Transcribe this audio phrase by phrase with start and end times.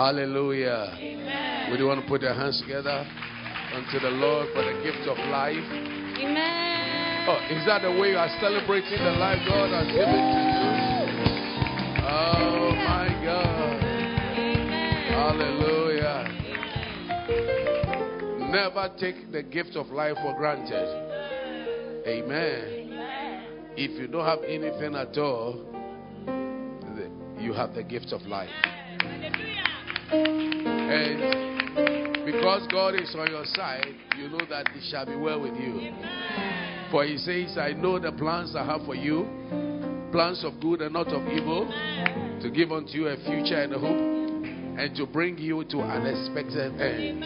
[0.00, 0.96] Hallelujah.
[0.96, 1.70] Amen.
[1.70, 3.04] We do want to put your hands together
[3.74, 5.60] unto the Lord for the gift of life.
[5.60, 7.28] Amen.
[7.28, 10.80] Oh, is that the way you are celebrating the life God has given to you?
[12.08, 13.76] Oh my God.
[14.40, 15.12] Amen.
[15.12, 16.24] Hallelujah.
[18.50, 20.88] Never take the gift of life for granted.
[22.06, 22.88] Amen.
[23.76, 25.60] If you don't have anything at all,
[27.38, 28.48] you have the gift of life.
[30.12, 31.20] And
[32.26, 35.92] because God is on your side, you know that it shall be well with you.
[36.90, 39.28] For he says, I know the plans I have for you,
[40.10, 41.68] plans of good and not of evil,
[42.42, 44.00] to give unto you a future and a hope,
[44.80, 47.24] and to bring you to an expected end.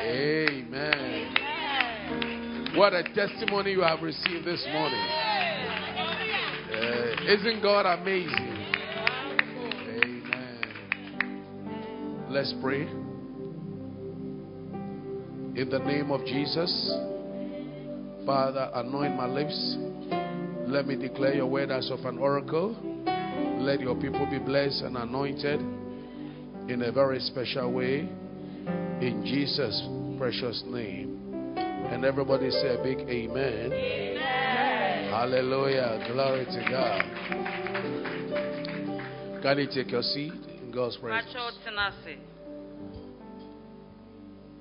[0.00, 1.34] Amen.
[2.74, 5.04] What a testimony you have received this morning.
[6.70, 8.47] Uh, isn't God amazing?
[12.30, 12.82] Let's pray.
[15.56, 16.70] In the name of Jesus,
[18.26, 19.76] Father, anoint my lips.
[20.66, 22.76] Let me declare your word as of an oracle.
[23.60, 25.58] Let your people be blessed and anointed
[26.68, 28.00] in a very special way.
[28.00, 29.82] In Jesus'
[30.18, 31.54] precious name.
[31.56, 33.70] And everybody say a big amen.
[35.10, 36.06] Hallelujah.
[36.12, 37.02] Glory to God.
[39.42, 40.34] Can you take your seat
[40.78, 41.34] God's presence?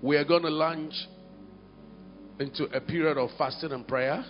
[0.01, 0.93] We are going to launch
[2.39, 4.25] into a period of fasting and prayer.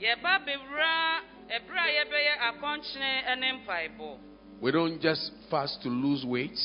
[0.00, 4.18] Yɛba bewura ɛberɛ a yɛbɛyɛ akɔnkyene ne mpaebɔ.
[4.62, 6.58] We don't just fast to lose weight.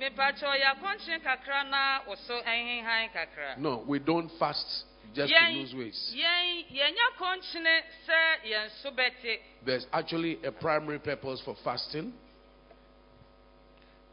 [0.00, 3.56] Mepakyɛ yɛ akɔnkyene kakra na wo so nhenhan kakra.
[3.58, 5.94] No, we don't fast just to lose weight.
[6.12, 9.38] Yɛn yɛnyɛ akɔnkyene sɛ yɛn so bɛte.
[9.64, 12.12] There's actually a primary purpose for fasting.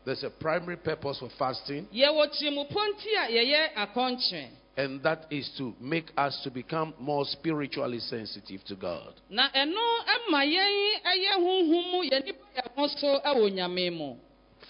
[0.06, 4.50] There's a primary purpose for fasting, Yɛwɔ tirimupɔnti a yɛyɛ akɔnkyene.
[4.78, 9.14] and that is to make us to become more spiritually sensitive to God.
[9.30, 14.16] Na ɛno ma yɛn ɛyɛ honhom mu yɛn nipa yɛn ho so wɔ nyame mu.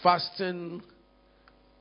[0.03, 0.81] Fasting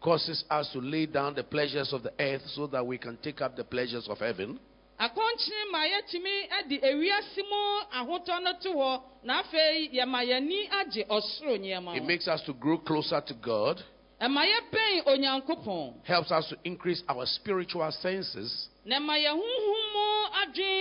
[0.01, 3.41] causes us to lay down the pleasures of the earth so that we can take
[3.41, 4.59] up the pleasures of heaven.
[5.01, 7.63] Akɔnkyene ma yɛtumi de ewiase mu
[7.99, 11.97] ahotɔ no to hɔ na afei yɛma yɛni agye ɔsoro nneɛma.
[11.97, 13.83] It makes us to grow closer to God,
[14.21, 16.05] ɛma yɛbɛn onyankopɔn.
[16.05, 20.11] helps us to increase our spiritual senses, na ɛma yɛn mu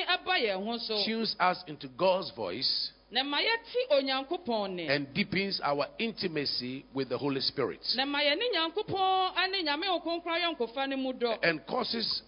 [0.06, 1.04] ɛba yɛn ho so.
[1.06, 7.08] tunes us into God's voice, na ɛma yɛte onyankopɔn ne and deepens our intimacy with
[7.08, 7.80] the Holy Spirit.
[7.96, 11.40] na yɛne nyankopɔn ne nyame okonkora yɔnkofa no mu dɔ.
[11.42, 12.22] And causes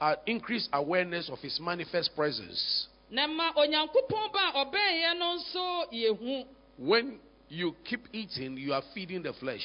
[0.00, 2.86] Uh, our increased awareness of His manifest presence.
[3.10, 6.46] na ɛma onyankopɔn ba a ɔbɛn yɛn no nso yɛhu
[6.78, 9.64] When you keep eating, you are feeding the flesh.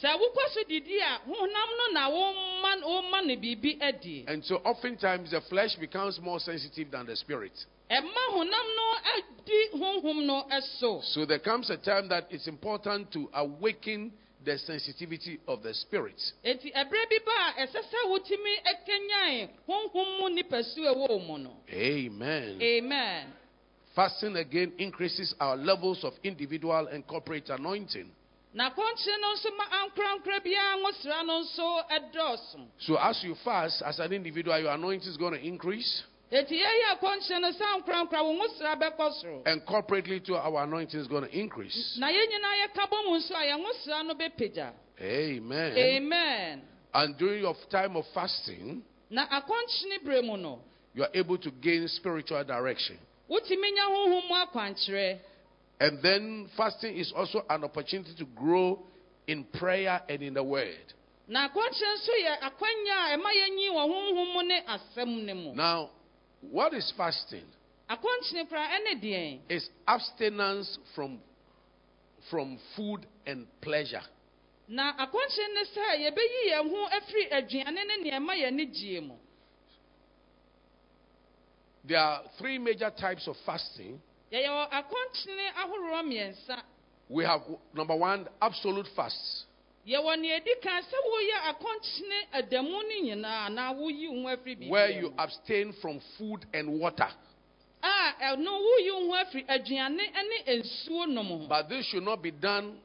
[0.00, 0.08] so
[0.68, 5.74] didi a honam no na woma woma no biribi adi And so oftentimes the flesh
[5.76, 7.52] becomes more sensitive than the spirit.
[7.90, 10.46] ɛma honam no adi honhom no
[10.78, 14.12] so So there comes a time that it's important to awaken
[14.44, 16.20] the sensitivity of the spirit.
[16.44, 21.38] enti ɛberɛ bi ba a ɛsɛ sɛ wotumi ɛkanyan honhom mu nipasua ɛwɔ wo mu
[21.38, 22.58] no Amen.
[22.62, 23.26] amen
[23.94, 28.10] Fasting again increases our levels of individual and corporate anointing.
[28.54, 33.82] na kɔnkyere no nso ma ankorankora biara ngosra no nso ɛdɔɔso So as you fast
[33.82, 36.02] as an individual, your anointing is going to increase,
[36.32, 40.98] enti yɛyɛ akɔnkyere no sɛ ankorankora wo ngosra bɛkɔ soro and corporately too, our anointing
[41.00, 41.96] is going to increase.
[41.98, 45.76] na yɛn nyinaa yɛka bɔ mu nso a yɛn ngosra no bɛpagya Amen.
[45.76, 46.62] amen
[46.94, 50.60] And during your time of fasting, na akɔnkyere berɛ mu no
[50.94, 52.98] you are able to gain spiritual direction.
[53.30, 55.18] wotumi nya honhom mu akwankyerɛ
[55.80, 58.78] And then fasting is also an opportunity to grow
[59.26, 60.94] in prayer and in the word.
[61.28, 65.54] na akɔnkyerɛ nso yɛ akwanya a ɛma yɛnyi wɔ honhom mu ne asɛm no mu
[65.54, 65.90] Now,
[66.50, 67.44] what is fasting?
[67.90, 71.20] akɔnkyere kora ɛne deɛn It's abstinence from
[72.30, 74.02] from food and pleasure.
[74.68, 79.14] na akɔnkyere ne sɛ yɛbɛyi yɛn ho afiri aduane ne nneɛma yɛne gyee mu
[81.84, 84.00] There are three major types of fasting.
[84.32, 86.62] yɛyɛ akɔnkyere ahoroɔ mmiɛnsa
[87.08, 87.42] We have
[87.74, 89.44] number one, absolute fasts.
[89.86, 94.68] Yɛwɔ nea ɛdi kan sɛ woyɛ akɔnkyere adamu no nyinaa anaa woyi wo ho afiri
[94.68, 97.08] where you abstain from food and water.
[97.82, 102.22] a ɛno woyi wo ho afiri aduane ne nsuo nom ho But this should not
[102.22, 102.78] be done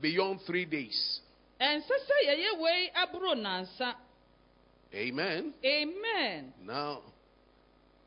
[0.00, 1.20] beyond three days.
[1.60, 3.34] ɛnsɛ sɛ yɛyɛ wei aboro
[4.94, 5.52] Amen.
[5.64, 7.02] amen Now,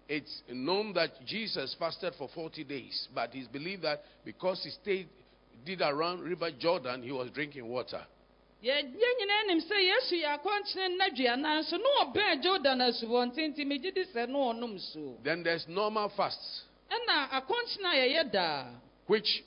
[0.09, 5.07] it's known that Jesus fasted for 40 days, but it's believed that because he stayed,
[5.65, 8.01] did around River Jordan, he was drinking water.
[8.63, 13.91] yɛn nyinaa nim sɛ yesu yɛ akɔnkyene nnaduanan so na ɔbɛn jordan asubɔnten nti megye
[13.91, 18.65] di sɛ na ɔnom so Then there's normal fasts, ɛna akɔnkyene a yɛyɛ daa
[19.07, 19.43] which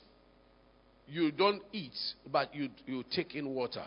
[1.07, 1.95] you don't eat,
[2.27, 3.85] but you, you take in water.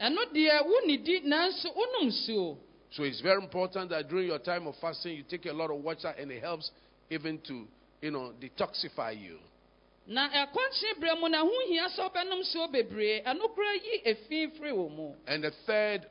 [0.00, 2.56] ɛno deɛ wonnidi nanso wonom suo
[2.92, 5.76] So it's very important that during your time of fasting, you take a lot of
[5.82, 6.70] water and it helps
[7.08, 7.66] even to,
[8.02, 9.38] you know, detoxify you.
[10.10, 14.50] Na ɛkɔnkyene berɛ mu na ho hia sɛ wobɛnom suo bebree ɛno kora yi efi
[14.58, 16.06] firi wɔ mu And the third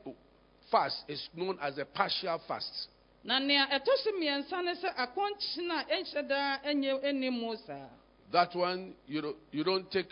[0.70, 2.88] fast is known as a partial fast.
[3.22, 7.88] na nea ɛtɔ so mmiɛnsa ne sɛ akɔnkyene a ɛnhyɛ daa ɛnyɛ ɛnni mu saa
[8.32, 10.08] That one, you know, you don't take,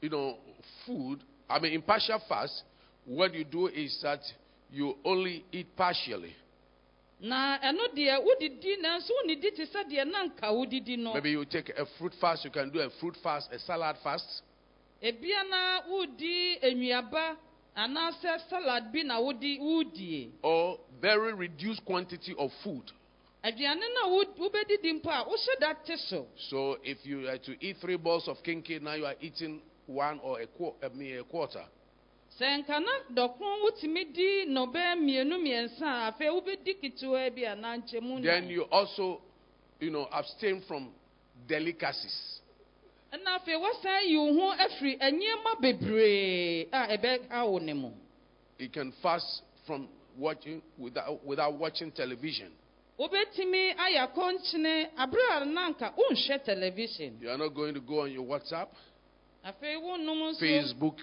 [0.00, 0.38] you know,
[0.86, 1.22] food.
[1.50, 2.62] I mean, in partial fast,
[3.04, 4.20] what you do is that
[4.72, 6.34] you only eat partially.
[7.20, 11.44] Na ɛno deɛ wodidi nanso wonnidi te sɛ deɛ na nka wodidi no Maybe you
[11.44, 12.44] take a fruit fast.
[12.44, 14.42] You can do a fruit fast, a salad fast.
[15.02, 16.58] ebia na wodi
[17.78, 22.90] anaasɛ salad bi na wodi wodie or very reduced quantity of food.
[23.44, 27.38] aduane no a wo- wobɛdidi mpo a wohyɛ da te so So if you are
[27.38, 30.88] to eat three balls of kenkey, now you are eating one or a, qu- I
[30.88, 31.64] mean, a quarter.
[32.38, 37.76] Sɛ nka na dɔkron wotumi di nnɔbɛɛ mmienu mmiɛnsa a afei wobɛdi ketewa bi anaa
[37.78, 39.20] nkyɛmu Then you also,
[39.80, 40.92] you know, abstain from
[41.48, 42.40] delicacies.
[43.12, 47.90] ɛna afei woasan yi wo ho afiri nneɛma bebree a ɛbɛha wo ne mu
[48.58, 52.52] You can fast from watching without, without watching television.
[52.98, 58.02] wobɛtumi ayɛ akɔnkyene aberɛ a na nka wonhwɛ television You are not going to go
[58.02, 58.68] on your WhatsApp,
[59.44, 60.98] afei wonnom nso Facebook.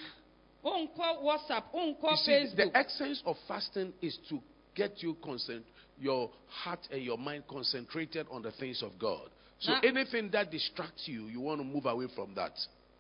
[0.65, 4.41] Wonkɔ whatsapp You see, facebook the essence of fasting is to
[4.75, 5.63] get you concent,
[6.00, 9.29] your heart and your mind concentrated on the things of God.
[9.59, 12.51] So Now- anything that distracts you, you want to move away from that.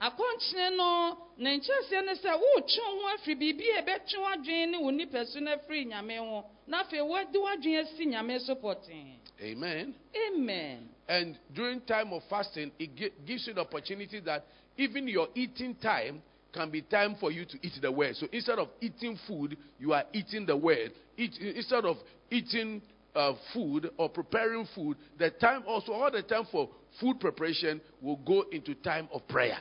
[0.01, 4.77] akɔnkyene no ne nkyerɛseɛ ne sɛ woretwe wo ho afiri biribi a ɛbɛtwe w'adwene ne
[4.77, 9.93] wo nipasu no afiri nyame ho na afei w'adwene asi nyame so pɔtee Amen.
[10.15, 14.45] amen And during time of fasting, it gi- gives you the opportunity that
[14.77, 16.21] even your eating time
[16.55, 18.15] can be time for you to eat the word.
[18.15, 20.91] So instead of eating food, you are eating the word.
[21.17, 21.97] Eat, instead of
[22.31, 22.81] eating
[23.15, 26.69] uh, food or preparing food, the time also, all the time for
[26.99, 29.57] food preparation will go into time of prayer.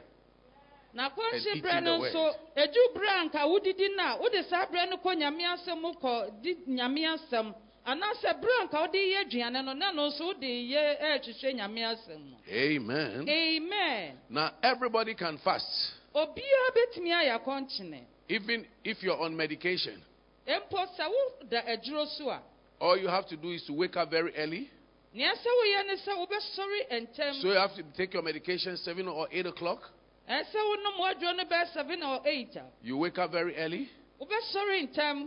[0.94, 4.90] na eating berɛ no nso edu berɛ a nka wodidi no a wode saa berɛ
[4.90, 7.52] no kɔ nyame asɛm kɔ di nyame asɛm
[7.84, 11.80] anaasɛ berɛ a nka wode yɛ aduane no na no nso wode yɛ ɛɛhwehwɛ nyame
[11.82, 13.28] asɛm Amen.
[13.28, 15.66] amen Now, everybody can fast,
[16.14, 20.00] obiara bɛtumi ayɛ akɔnkyene even if you're on medication.
[20.46, 22.42] mpo sɛ woda adwuro so a
[22.80, 24.70] All you have to do is to wake up very early.
[25.12, 29.06] nea sɛ woyɛ ne sɛ wobɛsɔre ntɛm So you have to take your medication 7
[29.08, 29.90] or 8 o'clock.
[30.28, 33.88] ɛsɛ wonom w'aduro no bɛyɛ seven or eight a You wake up very early,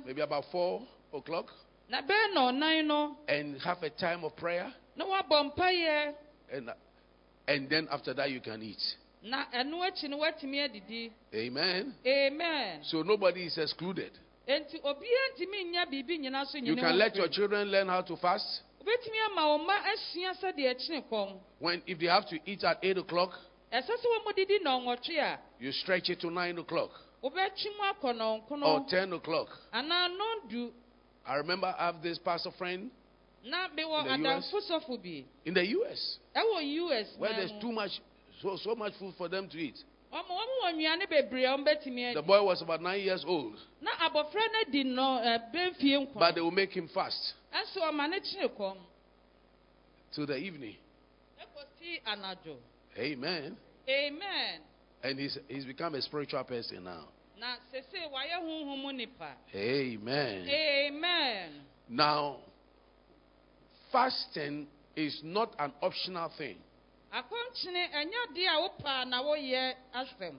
[0.05, 0.81] maybe about 4
[1.13, 1.51] o'clock,
[1.89, 4.73] na bɛyɛ na ɔnan no and have a time of prayer.
[4.95, 6.15] na woabɔ mpayɛ
[6.51, 6.69] And,
[7.47, 8.81] and then after that, you can eat.
[9.27, 11.93] Na ɛno akyi no woatumi adidi Amen.
[12.05, 14.11] amen So nobody is excluded.
[14.47, 18.15] enti obiara ntumi nya biribi nyina so You can let your children learn how to
[18.17, 18.61] fast.
[18.81, 22.79] wobɛtumi ama wo mma asua sɛdeɛ ɛkyene kɔm When if they have to eat at
[22.81, 23.31] 8 o'clock,
[23.71, 26.91] ɛsɛ sɛ wɔmɔdidi na ɔnwɔtwe a you stretch it to 9 o'clock
[27.23, 29.49] wobɛtwe mu akɔ or 10 o'clock.
[29.73, 32.89] I remember I have this pastor friend
[33.43, 34.07] In the US?
[34.07, 36.17] adamfo sɔfo bi in the us
[37.17, 37.91] where there's too much,
[38.41, 39.77] so, so much food for them to eat.
[40.13, 43.91] ɔmo ɔmo wɔ nnuane bebree a ɔmbɛtumi The boy was about nine years old, na
[43.91, 48.49] abɔfra no di nɔ eh, but they will make him fast ɛnso ɔma ne kyene
[48.55, 48.77] kɔm
[50.13, 50.75] till the evening.
[52.97, 53.55] Amen.
[53.87, 54.61] amen
[55.03, 57.05] And he's, he's become a spiritual person now.
[57.39, 60.47] na sese wayɛ honhom mu nipa Amen.
[60.49, 62.37] amen Now,
[63.91, 66.57] fasting is not an optional thing.
[67.13, 70.35] Akɔnkyene ɛnyɛ deɛ a wopa na woyɛ asɛm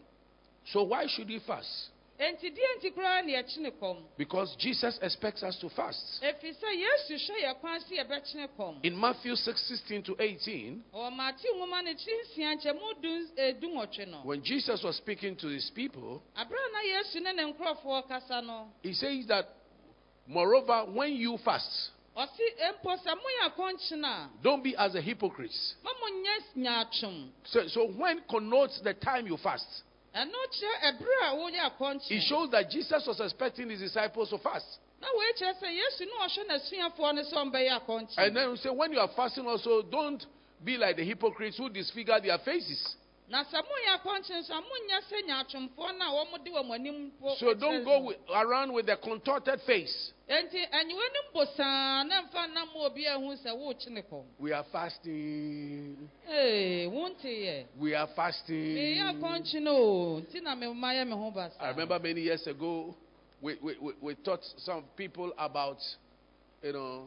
[0.72, 1.90] So, why should you fast?
[2.18, 6.20] enti deɛ nti koraa ne yɛkyene kɔm Because Jesus expects us to fast.
[6.22, 11.16] ɛfiri sɛ yesu hwɛ yɛ kwan yɛbɛkyene kɔm In Matthew 6 16 to 18, ɔwɔ
[11.16, 16.22] mate nwoma no kyi nsia nkyɛmu eh, no when Jesus was speaking to his people,
[16.36, 19.46] aberɛ na yesu ne ne nkurɔfoɔ kasa no he says that,
[20.26, 22.42] moreover, when you fast, ɔse
[22.74, 25.74] mpo sɛ moyɛ akɔnkyene a don't be as a hypocrites.
[25.84, 29.84] ma monyɛ nyaatwom So, so when connotes the time you fast,
[30.14, 34.80] ɛno kyerɛ ɛberɛ a woyɛ it shows that Jesus was expecting his disciples to fast.
[35.00, 38.70] na wei kyerɛ sɛ yesu ne ɔhwɛ n'asuafoɔ no sɛ ɔmbɛyɛ And then we say,
[38.70, 40.26] when you are fasting, also don't
[40.64, 42.96] be like the hypocrites who disfigure their faces.
[43.28, 47.38] na sɛ moyɛ akɔnkye nso a monyɛ sɛ nyaatwomfoɔ no a wɔmode wɔn anim mpo
[47.38, 50.12] So don't go with, around with a contorted face.
[50.28, 54.52] Enti ɛnye w'anim bosaa na mfa nam ma obi ahu sɛ worekye ne kɔm We
[54.52, 56.08] are fasting.
[56.28, 58.76] Eh, ee We are fasting.
[58.76, 62.20] Eh, meyɛ akɔnkye no o nti na mema yɛ me ho ba I remember many
[62.20, 62.94] years ago,
[63.40, 65.78] we, we, we, we taught some people about,
[66.62, 67.06] you know,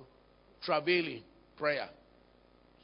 [0.63, 1.23] travailing
[1.57, 1.89] prayer.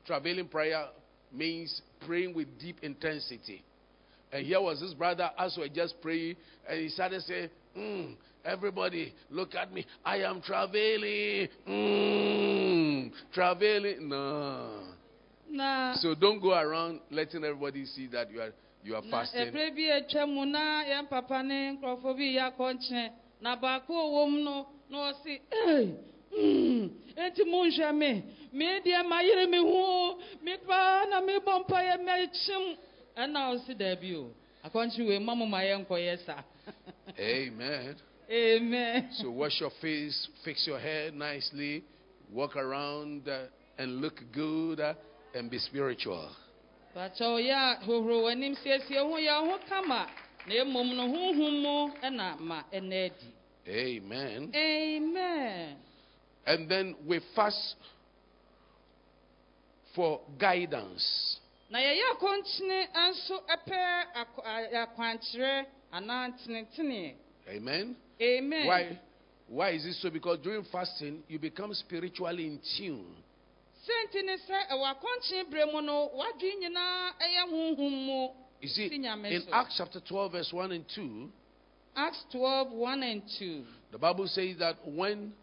[0.06, 0.88] Travailing prayer
[1.32, 3.64] means praying with deep intensity.
[4.32, 6.36] And here was this brother, as we just praying,
[6.70, 8.16] and he started saying, mm,
[8.46, 9.86] Everybody, look at me.
[10.06, 11.50] I am travailing.
[11.68, 14.08] Mm, travailing.
[14.08, 14.70] No.
[15.50, 18.54] na So don't go around letting everybody see that you are
[18.84, 19.48] you are fasting.
[19.52, 24.04] ɛberɛ bi atwa mu na yɛn papa ne nkurɔfoɔ bi yɛ akɔnkyene na baako a
[24.08, 25.96] ɔwɔ mu no na ɔse "Ei,
[27.18, 32.78] enti monhwɛ me me deɛ mayere me ho me paa na mebɔ mpayɛ mɛkyem
[33.18, 34.32] ɛna ɔse daabi o
[34.66, 36.44] akɔnkye wei ma mo ma yɛnkɔyɛ saa
[37.20, 37.96] Amen.
[38.30, 41.84] amen So wash your face, fix your hair nicely,
[42.32, 43.46] walk around uh,
[43.78, 44.94] and look good uh,
[45.34, 46.30] and be spiritual.
[46.96, 50.08] pakyɛw yɛ a hohoro w'anim siesie ho yɛ ho kama
[50.48, 53.34] na mmom no honhom mu ɛna ma ɛna adi
[53.70, 54.52] Amen.
[54.56, 55.78] amen
[56.46, 57.76] And then we fast
[59.94, 61.40] for guidance.
[66.02, 67.16] Na yɛyɛ akɔnkyene nso pɛ akɔ- a- akwankyerɛ anaa ntenetene
[67.50, 67.96] Amen.
[68.22, 69.00] amen Why?
[69.50, 70.10] Why is it so?
[70.10, 73.16] Because during fasting, you become spiritually in tune.
[73.86, 78.30] senti ne sɛ ɛwɔ akɔnkyene berɛ mu no w'adwene nyinaa ɛyɛ honhom mu
[78.62, 79.44] You see, in.
[79.54, 81.32] Acts chapter 12, verse 1 and 2,
[81.96, 85.34] acts 12 1 and 2 the Bible says that when.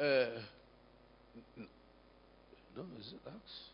[0.00, 0.40] Uh,
[2.76, 3.70] no, is it Acts?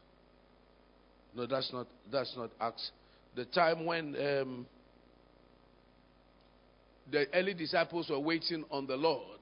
[1.34, 1.86] No, that's not.
[2.10, 2.90] That's not Acts.
[3.36, 4.66] The time when um,
[7.10, 9.38] the early disciples were waiting on the Lord.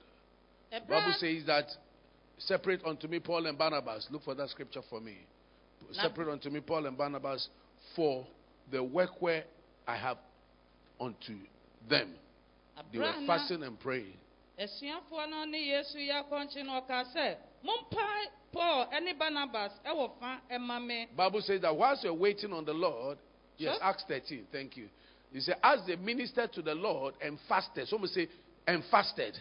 [0.70, 1.66] The Bible says that
[2.38, 4.06] separate unto me Paul and Barnabas.
[4.10, 5.18] Look for that scripture for me.
[5.92, 7.48] Separate unto me Paul and Barnabas
[7.96, 8.26] for
[8.70, 9.44] the work where
[9.86, 10.18] I have
[11.00, 11.34] unto
[11.88, 12.14] them.
[12.92, 14.14] They were fasting and praying.
[14.58, 18.04] asuafoɔ no ne yesu yɛ akɔnkye no ɔka sɛ mompa
[18.52, 22.72] paul ne barnabas ɛwɔ fa ɛma me Bible says that whilst you're waiting on the
[22.72, 23.18] Lord,
[23.56, 23.84] yes, Sure.
[23.84, 24.88] Acts 13, thank you.
[25.32, 28.28] He said, as they ministered to the Lord and fasted, someone say,
[28.66, 29.36] and fasted.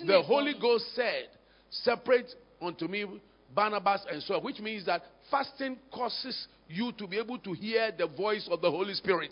[0.00, 0.54] The, the Holy.
[0.60, 1.28] Ghost said,
[1.70, 3.06] separate unto me
[3.54, 8.06] Barnabas and Saul, which means that fasting causes you to be able to hear the
[8.06, 9.30] voice of the Holy Spirit.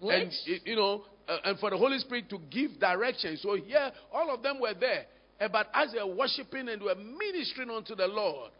[0.00, 3.36] And, Which- y- you know, uh, and for the Holy Spirit to give direction.
[3.36, 5.06] So here, all of them were there.
[5.40, 8.50] Eh, But as they were worshiping and were ministering unto the Lord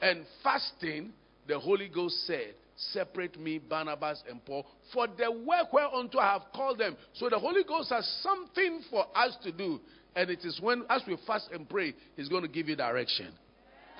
[0.00, 1.12] and fasting,
[1.46, 2.54] the Holy Ghost said,
[2.92, 6.96] Separate me, Barnabas and Paul, for the work whereunto I have called them.
[7.12, 9.80] So the Holy Ghost has something for us to do.
[10.16, 13.28] And it is when, as we fast and pray, He's going to give you direction.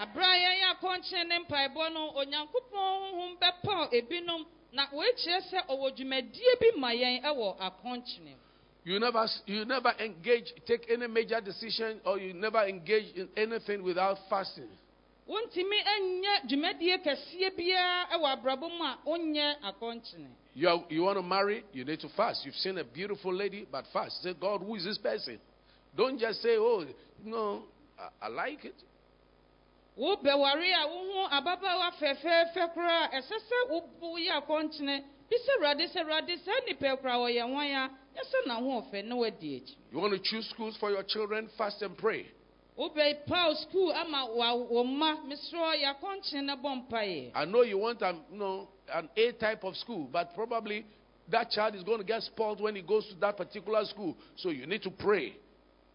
[0.01, 5.95] abere a yɛyɛ akɔnkyene ne mpaebɔ no onyankopɔn honhom bɛpɔw ebinom na wɔakyerɛ sɛ ɔwɔ
[5.97, 8.35] dwumadie bi ma yɛn ɛwɔ akɔnkyene
[8.83, 13.83] You never, you never engage, take any major decision, or you never engage in anything
[13.83, 14.71] without fasting.
[20.55, 22.45] You, are, you want to marry, you need to fast.
[22.45, 24.23] You've seen a beautiful lady, but fast.
[24.25, 25.39] Say, God, who is this person?
[25.97, 26.85] Don't just say, oh,
[27.25, 27.63] no,
[27.97, 28.75] I, I like it.
[29.99, 33.57] wobɛware a wohu ababaawa fɛfɛɛfɛ koraa ɛsɛ sɛ
[34.01, 39.05] woyɛ akɔnkyene bi sɛ awurade sɛ awurade saa nnipa kora wɔyɛ hwan a yɛsɛ n'ahoɔfɛ
[39.05, 42.27] na wadi akyi You want to choose schools for your children, fast and pray.
[42.79, 48.03] Wobɛpaw skuul ama wa- wo mma mesrɛ yɛ akɔnkyene na bɔ I know you want
[48.03, 50.85] an, you know, an A type of school, but probably
[51.29, 54.17] that child is going to get spoiled when he goes to that particular school.
[54.37, 55.37] So you need to pray.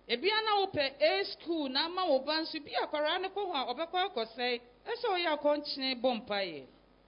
[0.07, 3.51] ebia na wopɛ a skuul na ama wo ba nso bi akwaraa ne kɔ ho
[3.51, 6.65] a ɔbɛkɔ akɔsɛe ɛsɛ ɔyɛ akɔnkyene bɔ mpaeɛ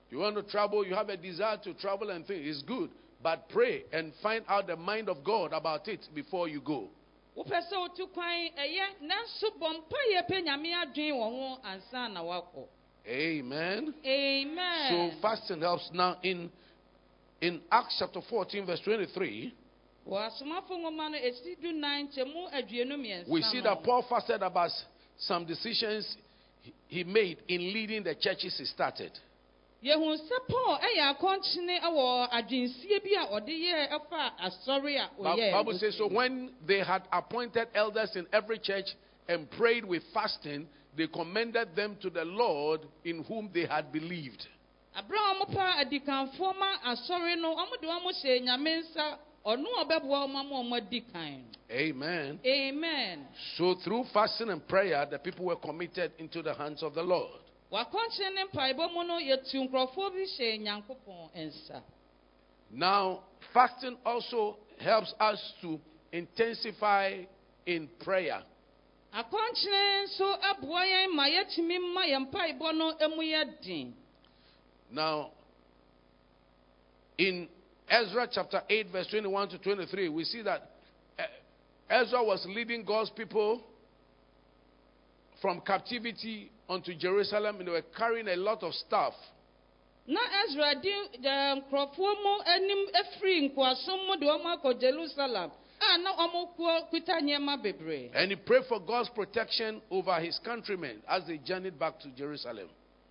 [0.09, 2.47] You want to travel, you have a desire to travel and things.
[2.47, 2.89] It's good.
[3.21, 6.89] But pray and find out the mind of God about it before you go.
[7.37, 12.21] Wopɛ sɛ wotu kwan ɛyɛ nanso bɔ mpaeɛ pɛ nyame adwene wɔ ho ansa na
[12.23, 12.67] woakɔ
[13.09, 13.93] Amen.
[14.05, 15.89] amen So fasting helps.
[15.93, 16.51] Now in
[17.39, 19.53] in Acts chapter 14, verse 23,
[20.07, 24.41] wɔ asomafo nwoma no ɛsi du nan nkyɛmu aduonu mmiɛnsa we see that Paul fasted
[24.41, 24.71] about
[25.17, 26.17] some decisions
[26.87, 29.11] he made in leading the churches he started.
[29.83, 35.51] Yɛhu sɛ paul ɛyɛ akɔnkyene wɔ adwensie bi a ɔde yɛɛ ɛfa asɔre a ɔyɛɛ
[35.51, 38.95] Bible says so when they had appointed elders in every church
[39.29, 44.47] and prayed with fasting, they commended them to the Lord in whom they had believed.
[44.95, 50.27] wɔn pa adikanfoɔ ma asɔre no wɔn de wɔn hyɛ nyame nsa ɔno a ɔbɛboa
[50.27, 52.39] wɔn ama wɔn adi kan Amen.
[52.45, 57.03] amen So through fasting and prayer, the people were committed into the hands of the
[57.03, 57.41] Lord.
[57.71, 61.81] Wakɔnkyerɛ ne mpaebɔ mu no yɛtu nkurɔfoɔ bi hyɛ nyankopɔn nsa
[62.69, 65.79] Now, fasting also helps us to
[66.11, 67.23] intensify
[67.65, 68.43] in prayer.
[69.13, 73.93] akɔnkyerɛ nso aboa yɛn ma yɛtumi ma yɛn mpaebɔ no mu yɛ den
[74.89, 75.31] Now,
[77.17, 77.49] in
[77.89, 80.71] Ezra chapter 8, verse 21 to 23, we see that
[81.17, 81.23] eh,
[81.89, 83.63] Ezra was leading God's people
[85.41, 89.13] from captivity unto Jerusalem, and they were carrying a lot of stuff.
[90.07, 90.91] na ezra di
[91.57, 95.51] nkurɔfoɔ mu anim afiri nkoasom mu de wɔn akɔ jerusalem
[95.81, 101.01] a na wɔn kuta nneɛma bebree And he prayed for God's protection over his countrymen
[101.09, 102.69] as they journeyed back to Jerusalem.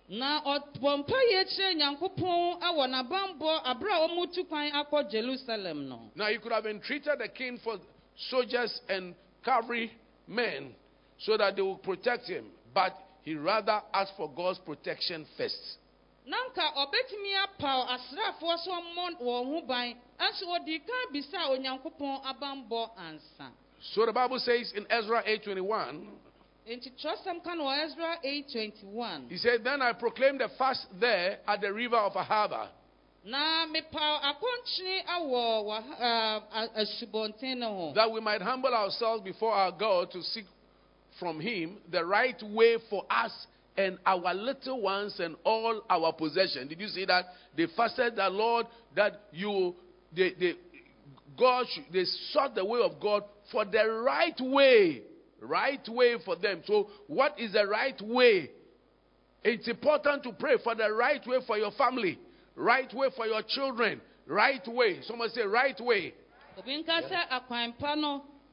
[0.09, 6.25] na ɔbɔ mpaeɛ kyerɛ nyankopɔn awɔ n'abanbɔ abere a wɔn kwan akɔ jerusalem no Now,
[6.27, 7.77] he could have entreated the king for
[8.29, 9.13] soldiers and
[9.45, 9.91] cavalry
[10.27, 10.73] men
[11.19, 12.93] so that they would protect him, but
[13.23, 15.77] he rather asked for God's protection first.
[16.27, 23.51] na nka ɔbɛtumi apaw so ɔmmɔ wɔn ho ban kan bisa onyankopɔn abanbɔ ansa.
[23.79, 26.07] So the Bible says in Ezra 8:21,
[26.67, 31.39] nti twerɛsɛm ka no wɔ ezra 821 he said, "Then I proclaimed the fast there
[31.47, 32.69] at the river of Ahava,
[33.23, 37.93] na mepaw akɔnkyene awɔ wɔ ah, ah, asubɔnten no ho.
[37.93, 40.45] That we might humble ourselves before our God to seek
[41.19, 43.31] from him the right way for us
[43.77, 47.25] and our little ones and all our possession." Did you see that?
[47.55, 49.75] They fasted the Lord that you
[50.13, 50.53] they, they
[51.37, 55.01] God they sought the way of God for the right way.
[55.39, 56.63] Right way for them.
[56.65, 58.49] So, what is the right way?
[59.43, 62.19] It's important to pray for the right way for your family,
[62.55, 64.99] right way for your children, right way.
[65.03, 66.13] Someone say, right way.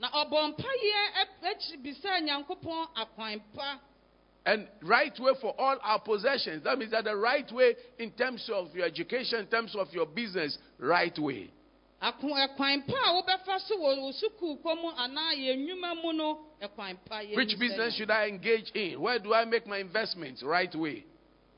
[0.04, 3.80] Nka sɛ akwan pa no na ɔbɔ mpaeɛ akyi bisa nyankopɔn akwan pa
[4.46, 6.64] And right way for all our possessions.
[6.64, 10.04] That means that the right way in terms of your education, in terms of your
[10.04, 11.50] business, right way.
[12.02, 16.38] Ako- ɛkwan pa a wobɛfa so wɔ wo sukuukɔ mu anaa yɛn nnwuma mu no
[16.60, 19.00] ɛkwan pa yɛn Which business should I engage in?
[19.00, 20.42] Where do I make my investments?
[20.42, 21.06] Right way.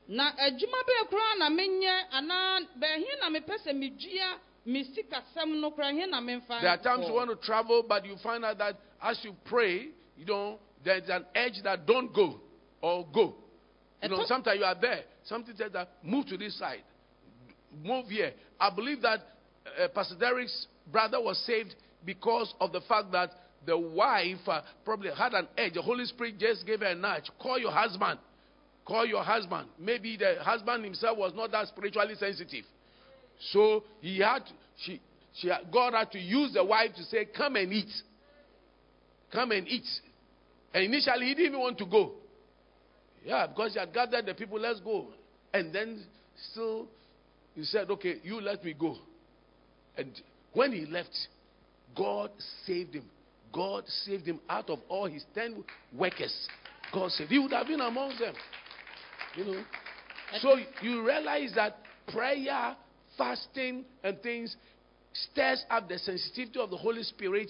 [0.07, 5.59] na eh, adwuma bɛɛ koraa na menyɛ anaa baahi na mepɛ sɛ medua me sikasɛm
[5.61, 8.43] no koraa he na memfa There are times you want to travel, but you find
[8.43, 12.39] out that as you pray, you know, there's an edge that don't go
[12.81, 13.35] or go.
[14.03, 15.03] You know, sometimes you are there.
[15.23, 16.83] Something says that move to this side,
[17.83, 18.33] move here.
[18.59, 19.19] I believe that
[19.81, 21.73] uh, Pastor Derek's brother was saved
[22.05, 23.31] because of the fact that
[23.65, 25.73] the wife uh, probably had an edge.
[25.73, 27.29] The Holy Spirit just gave her a nudge.
[27.41, 28.19] Call your husband.
[28.85, 29.67] Call your husband.
[29.79, 32.63] Maybe the husband himself was not that spiritually sensitive.
[33.51, 34.43] So he had,
[34.83, 35.01] she,
[35.33, 37.91] she, God had to use the wife to say, Come and eat.
[39.31, 39.85] Come and eat.
[40.73, 42.13] And initially he didn't even want to go.
[43.25, 45.07] Yeah, because he had gathered the people, let's go.
[45.53, 46.03] And then
[46.51, 46.87] still
[47.55, 48.95] he said, Okay, you let me go.
[49.97, 50.11] And
[50.53, 51.15] when he left,
[51.95, 52.31] God
[52.65, 53.05] saved him.
[53.53, 56.33] God saved him out of all his ten workers.
[56.93, 57.31] God saved.
[57.31, 58.33] He would have been among them.
[59.35, 59.63] You know.
[60.39, 61.77] So you realize that
[62.11, 62.75] prayer,
[63.17, 64.55] fasting, and things
[65.13, 67.49] stirs up the sensitivity of the Holy Spirit,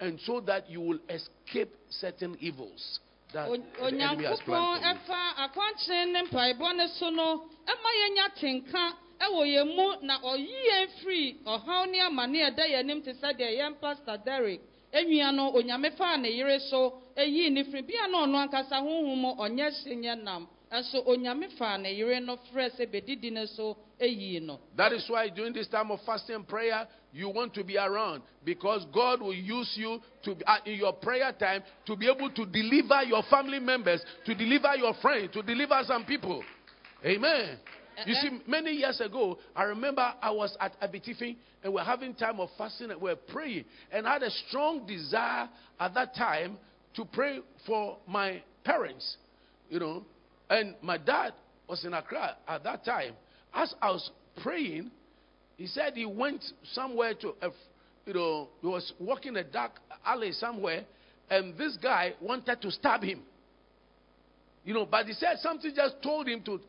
[0.00, 3.00] and so that you will escape certain evils
[3.32, 4.94] that O- the enemy has planned for you.
[4.94, 10.48] ɛfa akwankyerɛ ne mpaebɔ ne so no ɛma yɛnya tenka ɛwɔ yɛn mu na ɔyi
[10.70, 14.60] yɛn firi ɔhaw ne amane ɛda yɛn anim te sɛ deɛ yɛn pastor derek
[14.92, 19.18] enua no onyame faa ne yere so eyii ne firi bia na ɔno ankasa honhom
[19.18, 20.48] mu ɔnyɛ hye nyɛ nam
[21.06, 25.52] onyame faa ne yere no frɛ sɛ bedidi ne so no That is why during
[25.52, 29.72] this time of fasting and prayer, you want to be around because God will use
[29.76, 34.02] you to uh, in your prayer time to be able to deliver your family members,
[34.24, 36.42] to deliver your friends, to deliver some people.
[37.04, 37.58] Amen.
[38.06, 42.40] You see, many years ago, I remember I was at Abetifi and we're having time
[42.40, 43.64] of fasting and we're praying.
[43.92, 46.56] And I had a strong desire at that time
[46.96, 49.16] to pray for my parents,
[49.68, 50.04] you know.
[50.48, 51.32] And my dad
[51.68, 53.14] was in Accra at that time.
[53.54, 54.10] As I was
[54.42, 54.90] praying,
[55.56, 57.50] he said he went somewhere to, a,
[58.06, 59.72] you know, he was walking a dark
[60.04, 60.84] alley somewhere,
[61.28, 63.22] and this guy wanted to stab him.
[64.64, 66.60] You know, but he said something just told him to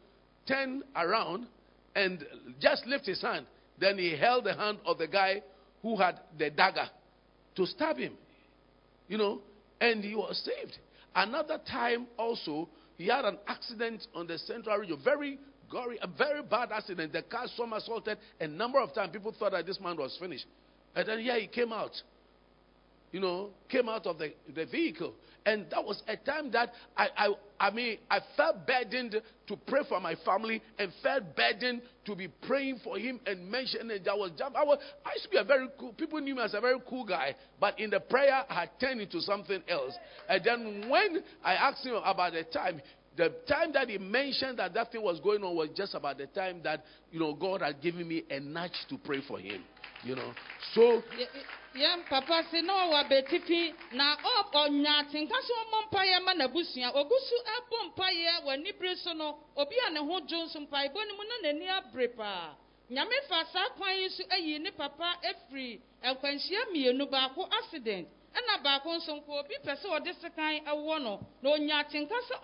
[0.48, 1.48] turn around
[1.96, 2.26] and
[2.60, 3.46] just lift his hand.
[3.80, 5.42] Then he held the hand of the guy
[5.82, 6.90] who had the dagger
[7.56, 8.14] to stab him.
[9.08, 9.42] You know,
[9.82, 10.78] and he was saved.
[11.13, 15.39] Another time also, he had an accident on the central region, very
[15.70, 17.12] gory, a very bad accident.
[17.12, 18.17] The car somersaulted.
[18.39, 20.46] A number of times people thought that this man was finished.
[20.96, 21.91] And then, yeah, he came out.
[23.12, 25.13] You know, came out of the, the vehicle.
[25.45, 29.82] And that was a time that I, I, I mean, I felt burdened to pray
[29.89, 34.32] for my family and felt burdened to be praying for him and mentioning that was
[34.39, 36.77] I was I used to be a very cool people knew me as a very
[36.88, 39.93] cool guy, but in the prayer I had turned into something else.
[40.30, 42.82] And then when I asked him about the time,
[43.17, 46.27] the time that he mentioned that that thing was going on was just about the
[46.27, 49.63] time that you know God had given me a nudge to pray for him.
[50.04, 50.34] You know,
[50.73, 51.04] so
[51.76, 54.16] yɛn papa si na ɔwɔ abetifi na
[54.54, 56.92] ɔnya atenka ɔmɔ mpaeɛ ma n'abusua.
[56.96, 61.08] Ogu so ɛbɔ mpaeɛ wɔ anibere so no obi a ne ho dwo nso mpaeɛbɔ
[61.08, 62.56] no mu na n'ani abere paa.
[62.90, 68.08] Nyame fa saa kwan yi so ayi ne papa efiri nkwanhyia mmienu baako accident.
[68.36, 72.36] Ɛna baako nso nko obi pɛ sɛ ɔde sekan ɛwɔ no na onya atenka sɛ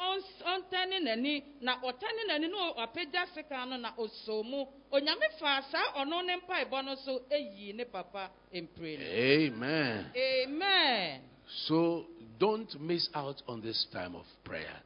[0.45, 6.03] ɔntɛne n'ani na ɔtɛne n'ani na ɔapagya sekan no na ɔsɔ mu onyame fa saa
[6.03, 9.05] ɔno ne mpaebɔ no so eyi ne papa mpire no.
[9.05, 10.11] Amen.
[10.15, 11.21] amen.
[11.67, 12.05] So
[12.37, 14.81] don't miss out on this time of prayer.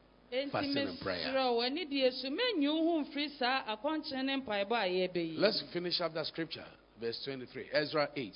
[0.51, 1.27] Fasting and prayer.
[1.27, 5.37] mesrɛ wo ani die so menyi wo ho mfiri saa akɔnkyerɛ ne mpaebɔ a yɛbɛyi
[5.37, 6.65] Let's finish up that scripture,
[6.99, 8.33] verse 23, Ezra 8.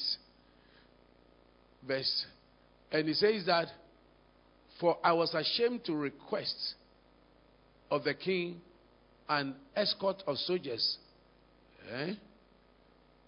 [1.84, 2.25] Verse,
[2.95, 3.67] and he says that,
[4.79, 6.75] For I was ashamed to request
[7.91, 8.62] of the king
[9.27, 10.97] an escort of soldiers
[11.91, 12.13] eh,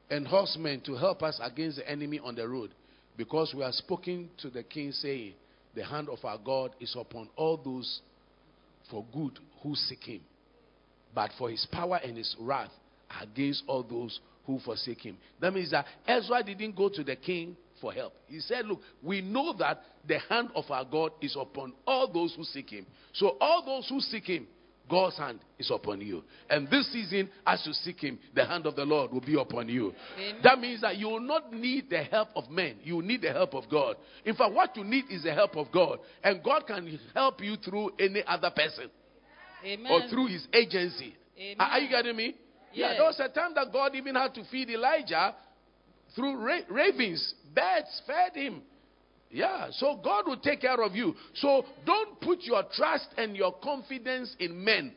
[0.09, 2.71] and horsemen to help us against the enemy on the road,
[3.17, 5.33] because we are spoken to the king, saying,
[5.75, 8.01] The hand of our God is upon all those
[8.89, 10.21] for good who seek him
[11.17, 12.69] but for his power and his wrath
[13.21, 15.17] against all those who forsake him.
[15.41, 18.13] That means that Ezra didn't go to the king for help.
[18.27, 22.33] He said, Look, we know that the hand of our God is upon all those
[22.35, 22.85] who seek him.
[23.13, 24.47] So, all those who seek him,
[24.89, 26.23] God's hand is upon you.
[26.49, 29.67] And this season, as you seek him, the hand of the Lord will be upon
[29.67, 29.93] you.
[30.17, 30.39] Amen.
[30.43, 33.53] That means that you will not need the help of men, you need the help
[33.53, 33.97] of God.
[34.25, 35.99] In fact, what you need is the help of God.
[36.23, 38.89] And God can help you through any other person
[39.63, 41.15] amen or through his agency.
[41.37, 41.55] Amen.
[41.59, 42.35] Are, are you getting me?
[42.73, 45.33] Yeah, there was a time that God even had to feed Elijah
[46.17, 47.33] through ra- ravens.
[47.55, 48.61] Birds fed him.
[49.29, 51.15] Yeah, so God will take care of you.
[51.35, 54.93] So don't put your trust and your confidence in men.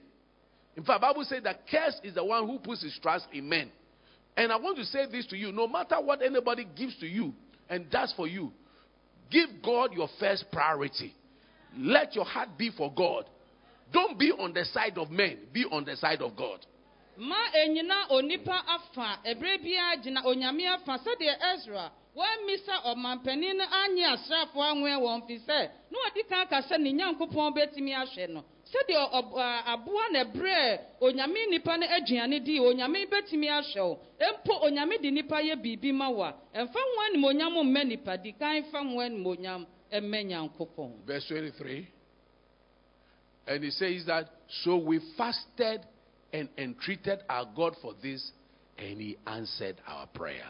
[0.76, 3.70] In fact, Bible says that curse is the one who puts his trust in men.
[4.37, 7.33] And I want to say this to you: no matter what anybody gives to you
[7.68, 8.52] and does for you,
[9.30, 11.14] give God your first priority.
[11.76, 13.24] Let your heart be for God.
[13.92, 15.38] Don't be on the side of men.
[15.52, 16.64] Be on the side of God.
[17.20, 24.04] Ma enyina onipa afa ebere biara gyina onyame afa sɛdeɛ ezra wɔamisa ɔmampanin no anye
[24.06, 28.44] asraafo anwea wɔn fi sɛ na ɔdi kan ka sɛ ne nyankopɔn bɛtumi ahwɛ no.
[28.64, 33.98] Sɛdeɛ aboa na ɛberɛ onyame nipa no aduane dii onyame bɛtumi ahwɛ wo.
[34.18, 38.33] Mpo onyame de nipa yɛ biribi ma wo a ɛmfa ho animonyam mma nipa di
[38.33, 41.04] kan fa ho animonyam mma nyankopɔn.
[41.04, 41.87] Verse 23.
[43.46, 44.30] And he says that,
[44.62, 45.85] so we fasted
[46.33, 48.33] and entreated our God for this,
[48.79, 50.47] and he answered our prayer.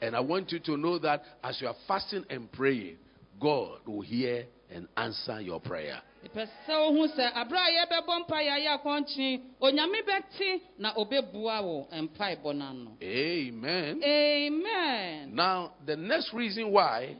[0.00, 2.96] And I want you to know that as you are fasting and praying,
[3.40, 6.00] God will hear and answer your prayer.
[6.24, 11.62] mepɛ sɛ wohu sɛ aberɛ a yɛbɛbɔ mpaeɛ a yɛ akɔnkye onyame bɛte na ɔbɛbua
[11.62, 14.02] wo mpaebɔ no ano Amen.
[14.02, 17.16] amen Now, the next reason why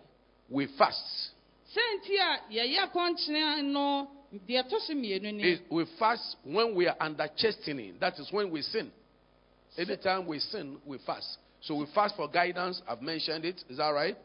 [0.49, 1.31] we fast
[5.41, 7.95] is we fast when we are under chastening.
[8.01, 8.91] That is when we sin.
[9.79, 11.39] Anytime we sin, we fast.
[11.61, 12.81] So we fast for guidance.
[12.89, 13.63] I've mentioned it.
[13.69, 14.17] Is that right?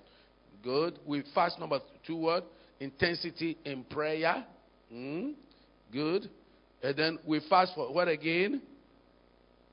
[0.64, 1.00] Good.
[1.06, 2.44] We fast number two word
[2.80, 4.46] intensity in prayer.
[4.92, 5.34] Mm,
[5.92, 6.30] good.
[6.84, 8.62] And then we fast for what again?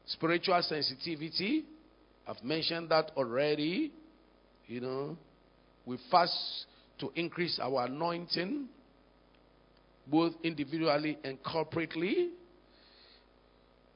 [0.07, 1.65] Spiritual sensitivity.
[2.27, 3.93] I've mentioned that already.
[4.67, 5.17] You know,
[5.87, 6.67] we fast
[6.99, 8.69] to increase our anointing
[10.11, 12.31] both individually and corporately.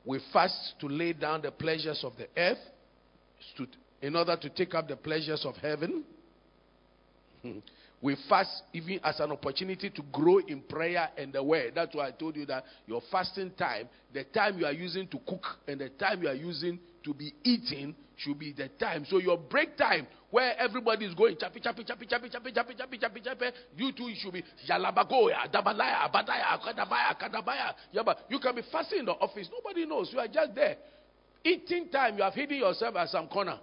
[0.04, 2.58] We fast to lay down the pleasures of the earth
[4.00, 6.04] in order to take up the pleasures of heaven.
[8.02, 11.74] We fast even as an opportunity to grow in prayer and the word.
[11.76, 15.18] That's why I told you that your fasting time, the time you are using to
[15.24, 19.04] cook and the time you are using to be eating should be the time.
[19.08, 22.98] So your break time where everybody is going chappy chappy chappy chappy chappy chappy chappy
[22.98, 23.44] chappy chappy,
[23.76, 27.74] you too should be jalabagoya, dabalaya, badaya, kadabaya, kadabaya.
[28.04, 29.48] But you can be fasting in the office.
[29.52, 30.10] Nobody knows.
[30.12, 30.76] You are just there.
[31.44, 33.58] Eating time, you have hidden yourself at some corner.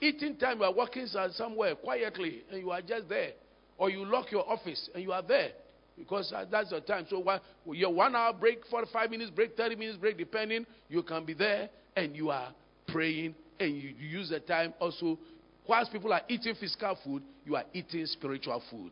[0.00, 3.32] Eating time, you are working some- somewhere quietly and you are just there.
[3.76, 5.50] Or you lock your office and you are there.
[5.98, 7.06] because uh, that's the time.
[7.10, 7.22] So
[7.66, 11.68] your one hour break, 45 minutes break, 30 minutes break, depending, you can be there
[11.94, 12.54] and you are
[12.88, 15.18] praying and you, use the time also.
[15.68, 18.90] Whilst people are eating physical food, you are eating spiritual food,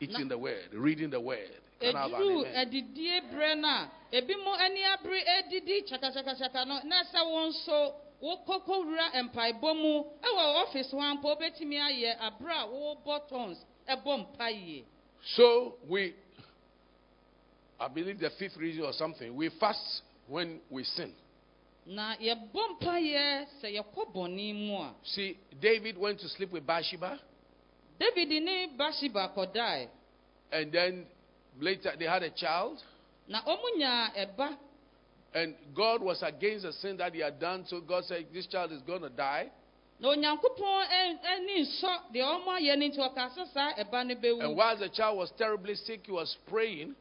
[0.00, 1.48] eating the word, reading the word.
[1.80, 2.66] Can I have an eduru amen?
[2.66, 7.94] adidie berɛ no a ebi mo ani abere edidi kyakakyakakyaka no na sɛ wɔn nso
[8.22, 14.26] wokɔkɔ wura mpaebɔ mu ɛwɔ ɔfis hɔ ampa wobɛtumi ayɛ abere a wɔrebɔ tons ɛbɔ
[14.36, 14.84] mpaeɛ
[15.36, 16.14] So we,
[17.78, 21.12] I believe the fifth reason or something, we fast when we sin.
[25.04, 27.18] See, David went to sleep with Bathsheba,
[27.98, 29.88] david ne bathsheba kɔdae.
[30.52, 31.06] And then
[31.58, 32.82] later they had a child,
[33.28, 34.56] na ɔmo nyaa ɛba.
[35.34, 37.64] And God was against the sin that he had done.
[37.66, 39.50] So God said, This child is going to die.
[40.00, 44.40] na onyankopɔn ɛn- ɛni nsɔ deɛ ɔmo ayɛ no nti ɔka sɛ saa ɛba no
[44.40, 46.94] And whilst the child was terribly sick, he was praying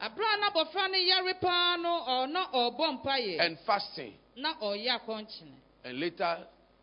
[0.00, 3.40] abere a na abɔfra no yare paa no ɔna ɔrebɔ mpaeɛ.
[3.40, 4.14] and fasting.
[4.36, 6.38] Na ɔyɛ akɔnkyene And later,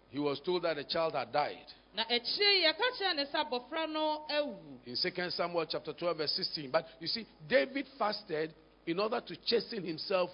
[0.09, 1.65] he was told that the child had died.
[1.95, 6.31] na akyire yɛka kyerɛ ne sɛ abɔfra no awu In 2 Samuel chapter 12, verse
[6.31, 6.69] 16.
[6.71, 8.53] But you see, David fasted
[8.85, 10.29] in order to chasten himself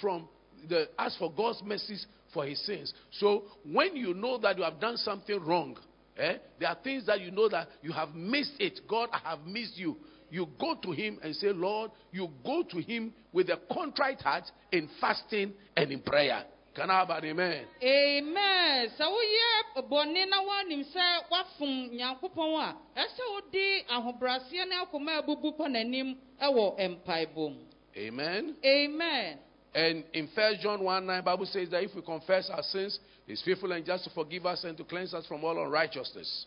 [0.00, 0.28] from
[0.68, 2.92] the ask for God's mercies for his sins.
[3.12, 5.76] So when you know that you have done something wrong,
[6.16, 8.80] eh, there are things that you know that you have missed it.
[8.88, 9.96] God, I have missed you.
[10.30, 14.44] You go to him and say, Lord, you go to him with a contrite heart
[14.70, 16.44] in fasting and in prayer.
[16.74, 17.64] Can I have an amen?
[17.82, 25.20] amen sɛ woyɛ bɔne na woanim sɛ woafom nyankopɔn a ɛsɛ wode ahobraseɛ ne akoma
[25.22, 27.60] abubu kɔ n'anim ɛwɔ mpaebɔ mu
[27.96, 28.54] Amen.
[28.64, 29.38] amen
[29.74, 33.40] And in 1 John 1 9, Bible says that if we confess our sins, He's
[33.42, 36.46] faithful and just to forgive us and to cleanse us from all unrighteousness.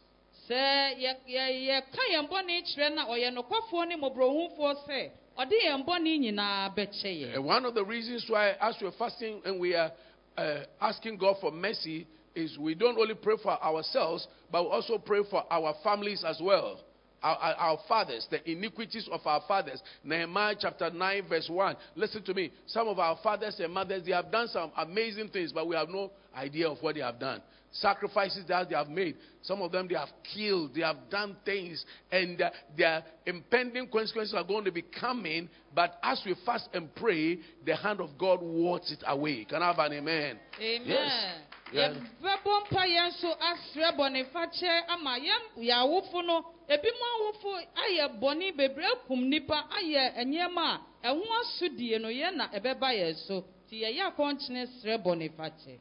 [0.49, 5.85] sɛ yɛ- yɛ- yɛka yɛn bɔne kyerɛ na ɔyɛ nokwafoɔ ne mmɔborɔhufoɔ sɛ ɔde yɛn
[5.85, 9.73] bɔne nyinaa bɛkyɛ yɛn And one of the reasons why, as we're fasting and we
[9.75, 9.91] are
[10.37, 14.97] uh, asking God for mercy, is we don't only pray for ourselves, but we also
[14.97, 16.79] pray for our families as well.
[17.21, 19.81] Our, our, our fathers, the iniquities of our fathers.
[20.03, 21.77] Nehemiah chapter 9, verse 1.
[21.95, 22.51] Listen to me.
[22.67, 25.87] Some of our fathers and mothers, they have done some amazing things, but we have
[25.87, 27.41] no idea of what they have done.
[27.73, 29.15] Sacrifices that they have made.
[29.41, 34.35] Some of them they have killed, they have done things, and uh, their impending consequences
[34.35, 35.49] are going to be coming.
[35.73, 39.45] But as we fast and pray, the hand of God wards it away.
[39.45, 40.39] Can I have an amen?
[40.59, 41.35] amen Yes.
[41.73, 41.97] Yes.
[42.21, 48.55] yɛbɛbɔ mpa yɛn nso asrɛ bɔnefakyɛ ama yɛn yɛawofo no ebi mu awofo ayɛ bɔne
[48.55, 53.81] bebree akum nipa ayɛ nneɛma a ɛho asodie no yɛn na ɛbɛba yɛn so nti
[53.81, 55.79] yɛyɛ akɔnkyene srɛ bɔnefakyɛ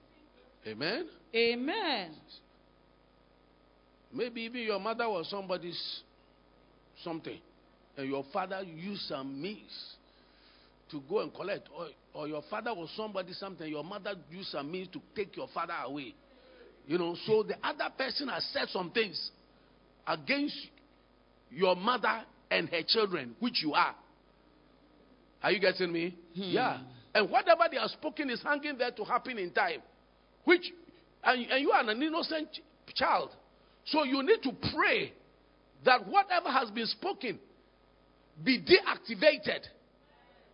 [0.66, 1.08] Amen.
[1.34, 2.12] Amen
[4.12, 6.00] Maybe even your mother was somebody's
[7.02, 7.38] something,
[7.96, 9.96] and your father used some means
[10.90, 14.70] to go and collect, or, or your father was somebody something, your mother used some
[14.70, 16.14] means to take your father away.
[16.86, 19.30] You know, so the other person has said some things
[20.06, 20.56] against
[21.50, 23.94] your mother and her children, which you are.
[25.42, 26.14] Are you getting me?
[26.34, 26.42] Hmm.
[26.42, 26.80] Yeah.
[27.14, 29.80] And whatever they have spoken is hanging there to happen in time.
[30.44, 30.72] Which,
[31.24, 33.30] and, and you are an innocent ch- child.
[33.84, 35.12] So you need to pray
[35.84, 37.38] that whatever has been spoken
[38.42, 39.60] be deactivated.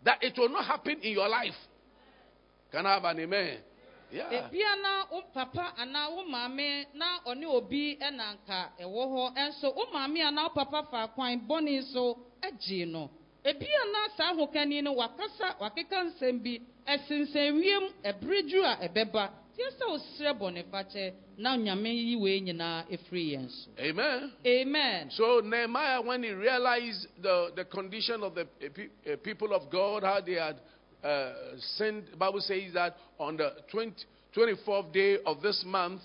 [0.04, 1.54] That it will not happen in your life.
[2.72, 3.58] Can I have an amen?
[4.10, 4.48] Yeah.
[4.82, 9.84] na wo papa anaa wo maame na ɔne obi ɛna nka ɛwɔ hɔ ɛnso wo
[9.92, 11.84] maame anaa wo papa fa kwan bɔne
[12.86, 13.10] no
[13.44, 19.70] ebia na saa ahokani no wakasa wakeka nsɛm bi ɛsensɛn wiem ɛbere a ɛbɛba tie
[19.78, 24.32] sɛ wosrɛ bɔnefakyɛ na nyame yi wei nyinaa ɛfiri yɛn so Amen.
[24.46, 30.02] amen So Nehemiah, when he realized the, the condition of the uh, people of God,
[30.04, 30.56] how they had
[31.02, 31.32] uh,
[31.76, 33.94] sinned, the Bible says that on the 20,
[34.36, 36.02] 24th day of this month,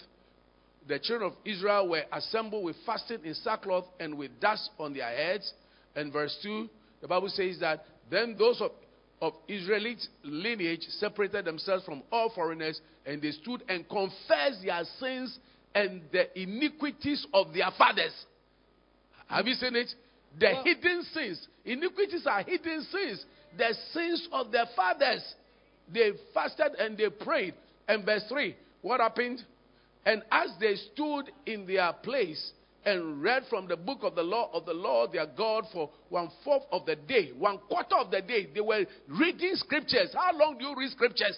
[0.88, 5.10] the children of Israel were assembled with fasting in sackcloth and with dust on their
[5.10, 5.54] heads.
[5.96, 6.70] And verse 2,
[7.02, 8.72] the Bible says that then those of,
[9.24, 15.40] of Israelite lineage separated themselves from all foreigners and they stood and confessed their sins
[15.74, 18.12] and the iniquities of their fathers.
[19.28, 19.96] Have you seen it?
[20.38, 21.48] The Well- hidden sins.
[21.64, 23.26] Iniquities are hidden sins.
[23.56, 25.24] The sins of their fathers.
[25.88, 27.54] They fasted and they prayed.
[27.88, 29.42] And verse 3, what happened?
[30.06, 32.52] And as they stood in their place
[32.86, 36.30] and read from the book of the law of the Lord their God for one
[36.44, 40.14] fourth of the day, one quarter of the day, they were reading scriptures.
[40.14, 41.38] How long do you read scriptures?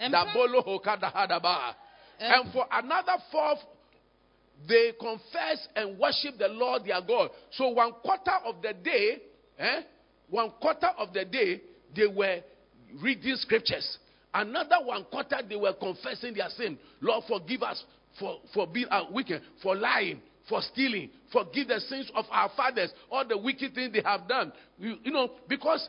[0.00, 1.74] Empa- Dabolo hokadahadaba.
[2.20, 3.58] Em- And for another fourth,
[4.68, 7.30] they confess and worship the Lord their God.
[7.52, 9.18] So one quarter of the day,
[9.58, 9.80] eh,
[10.30, 11.60] one quarter of the day
[11.94, 12.40] they were
[13.02, 13.98] reading scriptures.
[14.32, 16.76] Another one quarter they were confessing their sin.
[17.00, 17.84] Lord, forgive us
[18.18, 22.90] for, for being uh, wicked, for lying, for stealing, forgive the sins of our fathers,
[23.10, 24.52] all the wicked things they have done.
[24.78, 25.88] You, you know, because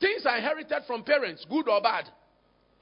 [0.00, 2.04] things are inherited from parents, good or bad.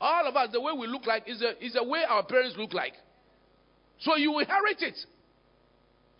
[0.00, 2.56] All of us, the way we look like is a, is a way our parents
[2.58, 2.92] look like.
[4.00, 4.98] So you inherit it.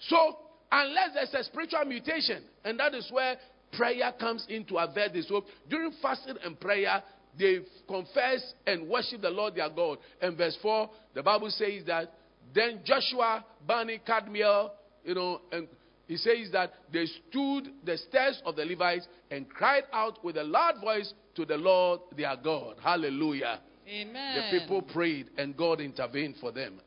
[0.08, 0.38] So,
[0.70, 3.36] unless there's a spiritual mutation, and that is where
[3.72, 5.28] prayer comes in to avert this.
[5.28, 7.02] So, during fasting and prayer,
[7.38, 9.98] they confess and worship the Lord their God.
[10.20, 12.12] And verse 4, the Bible says that
[12.54, 14.70] then Joshua, Bani, Kadmiel,
[15.04, 15.68] you know, and
[16.06, 20.44] he says that they stood the stairs of the Levites and cried out with a
[20.44, 22.76] loud voice to the Lord their God.
[22.82, 23.60] Hallelujah.
[23.88, 26.80] amen The people prayed and God intervened for them.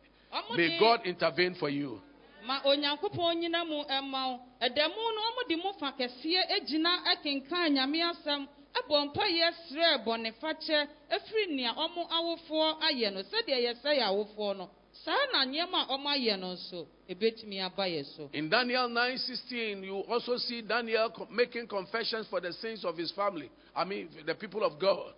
[0.56, 2.02] May God intervene for you.
[2.48, 7.04] ma onyankopɔn nyina mu ɛma wo ɛda mu no ɔmo de mo fa kɛseɛ egyina
[7.12, 8.48] ɛkenkan nyame asɛm
[8.80, 14.70] ɛbɔ mpaeɛ srɛ bɔnefakyɛ efiri nea ɔmo awofoɔ ayɛ no sɛdeɛ yɛsɛ yɛ awofoɔ no
[15.06, 19.84] saa na nneɛma a ɔmo ayɛ no nso ebetumi aba yɛ so In Daniel 9:16,
[19.84, 23.50] you also see Daniel making confessions for the sins of his family.
[23.76, 25.14] I mean, the people of God.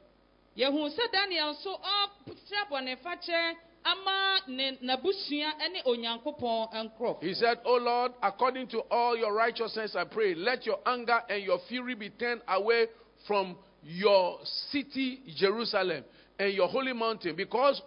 [0.58, 8.13] sɛ daniel nso ɔkyerɛ bɔnefakyɛ ama ne n'abusua ɛne onyankopɔn nkorɔfo He said, "O Lord,
[8.22, 12.42] according to all your righteousness, I pray, let your anger and your fury be turned
[12.48, 12.88] away
[13.26, 14.39] from your
[14.72, 16.04] city, Jerusalem,
[16.38, 17.82] and your holy mountain, because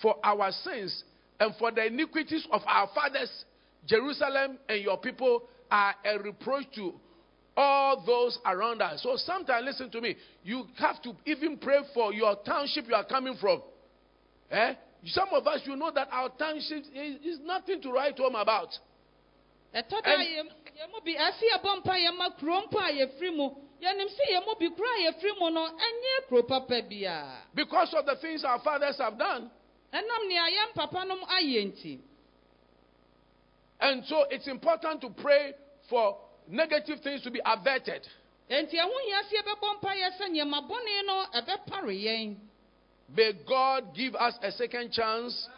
[0.00, 1.04] for our sins
[1.38, 3.30] and for the iniquities of our fathers,
[3.86, 6.94] Jerusalem and your people are a reproach to
[7.56, 9.02] all those around us.
[9.02, 13.04] So sometimes, listen to me, you have to even pray for your township you are
[13.04, 13.62] coming from.
[14.50, 14.74] Eh?
[15.06, 18.68] Some of us, you know that our township is, is nothing to write home about.
[19.72, 23.50] And- yɛm yɛmu bi ɛsi yɛbɔ mpa yɛma kuro mpo a yɛfiri mu
[23.82, 28.16] yɛnim sɛ yɛmu bi a yɛfiri mu no ɛnyɛ kuro papa biara Because of the
[28.16, 29.50] things our fathers have done.
[29.96, 32.00] Ɛnam nea yɛn papa nom ayɛ nti
[33.78, 35.52] And so it's important to pray
[35.90, 36.16] for
[36.48, 38.06] negative things to be averted.
[38.50, 42.36] nti ɛho hia sɛ yɛbɛbɔ mpa yɛ sɛ nneɛma bɔne no ɛbɛpare yɛn
[43.08, 45.48] May God give us a second chance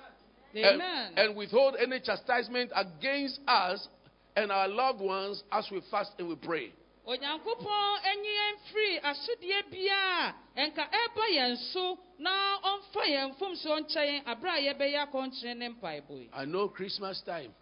[0.55, 0.83] and,
[1.17, 3.89] and withhold any chastisement against us
[4.37, 6.73] and our loved ones as we fast and we pray.
[7.09, 10.85] Onyankopɔn anyi yɛn firi asodie biara a ɛnka
[11.33, 16.29] yɛn so na ɔmfa yɛn mfomsoɔ nkyɛ yɛn aberɛ a yɛbɛyɛ akɔnkyerɛ ne mpaebɔ yi
[16.33, 17.55] I know Christmas time.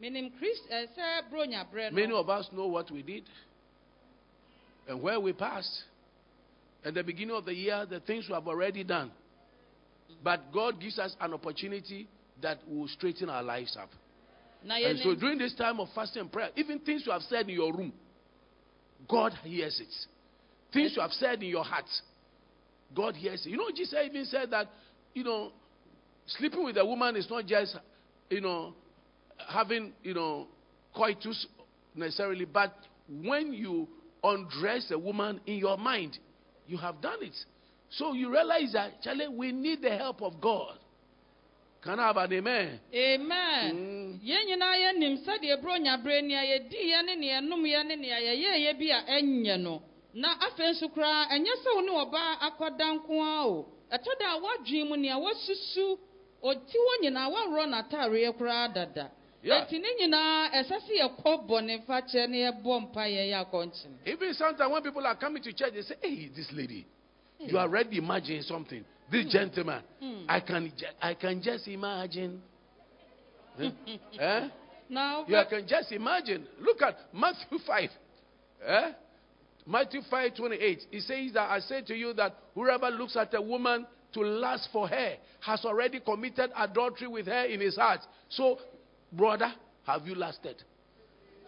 [0.00, 3.24] menim Christ ɛ sɛ bronya Many no of us know what we did
[4.88, 5.84] and where we passed.
[6.82, 9.12] At the beginning of the year, the things we have already done.
[10.24, 12.08] But God gives us an opportunity
[12.40, 13.90] that will straighten our lives up.
[14.66, 17.54] And so during this time of fasting and prayer, even things you have said in
[17.54, 17.92] your room,
[19.08, 19.92] God hears it.
[20.72, 21.86] Things you have said in your heart,
[22.94, 23.50] God hears it.
[23.50, 24.68] You know, Jesus even said that,
[25.14, 25.52] you know,
[26.26, 27.76] sleeping with a woman is not just,
[28.28, 28.74] you know,
[29.48, 30.46] having, you know,
[30.94, 31.46] coitus
[31.94, 32.72] necessarily, but
[33.08, 33.88] when you
[34.22, 36.18] undress a woman in your mind,
[36.66, 37.34] you have done it.
[37.90, 40.78] So you realize that, Charlie, we need the help of God.
[41.82, 42.80] Have an amen?
[42.94, 44.20] amen.
[44.22, 48.90] Yɛn nyinaa yɛnim sɛdeɛ bronya berɛ nea yɛdiiɛ ne nea ɛnomyɛ ne nea yɛyɛeɛ bi
[48.90, 49.82] a ɛnyɛ no.
[50.12, 53.66] Na afei nso koraa ɛnyɛ sɛ wo ne ɔbaa akɔda nko ara o.
[53.90, 55.98] Ɛtɔ da a woadwen mu nea woasusu
[56.42, 59.10] ɔti hɔ nyinaa woaworɔ n'ataareɛ koraa dada.
[59.42, 64.82] Ɛnti ne nyinaa ɛsɛ sɛ yɛkɔ bɔnefakyɛ ne yɛbɔ mpa yɛyɛ akɔnkyene Even sometimes when
[64.82, 66.84] people are coming to church, they say, Hey, this lady,
[67.38, 68.84] you are already imagining something.
[69.10, 69.82] This gentleman,
[70.28, 72.42] I, can, I can just imagine.
[73.60, 73.70] Eh?
[74.18, 74.48] Eh?
[74.88, 76.46] na You can just imagine.
[76.60, 77.90] Look at Matthew 5.
[78.66, 78.92] Eh?
[79.66, 80.82] Matthew 5 28.
[80.92, 84.68] It says that I say to you that whoever looks at a woman to lust
[84.72, 88.00] for her has already committed adultery with her in his heart.
[88.28, 88.58] So,
[89.12, 89.52] brother,
[89.86, 90.62] have you lusted?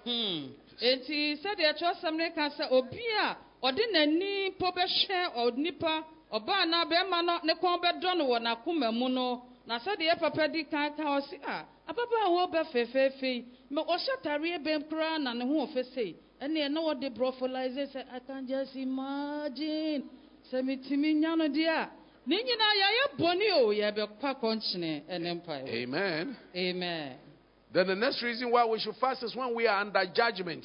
[0.05, 0.49] Hmm.
[0.83, 6.85] Enti sɛdeɛ kyerɛsɛm no ka sɛ obi a ɔde n'ani po bɛhwɛ onipa ɔbaa na
[6.85, 10.95] bɛrima no ne kɔn bɛdɔ no wɔ n'akoma mu no na sɛdeɛ papa di kan
[10.97, 15.45] ka ɔsi ah, a ababaawa ɔbɛ fɛfɛɛfɛ yi mɛ ɔhyɛ tareɛ bɛn koraa na ne
[15.45, 20.03] ho ɔfɛ sɛ ɛnneɛ na wɔde brɔfolaise sɛ i can just imagine.
[20.51, 21.91] Sɛ nya no deɛ a
[22.27, 25.69] ne nyinaa yɛayɛ bɔne o yɛbɛkɔ akɔnkyene ɛne mpaeɛ.
[25.69, 26.37] Amen.
[26.57, 27.17] amen.
[27.73, 30.65] Then the next reason why we should fast is when we are under judgment.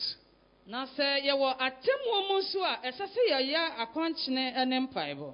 [0.66, 5.34] na sɛ yɛwɔ atemmuo mu nso a ɛsɛ sɛ yɛyɛ akɔnkyene mpaebɔ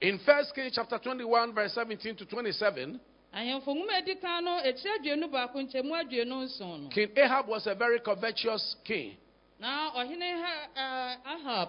[0.00, 2.98] In 1 Kings chapter 21, verse 17 to 27,
[3.34, 7.46] ahemfo nwoma a edi kan no ekyir aduonu baako nkyɛmu aduonu nson no King Ahab
[7.48, 9.16] was a very covetous king.
[9.60, 11.68] na ɔhene ha eh, ahab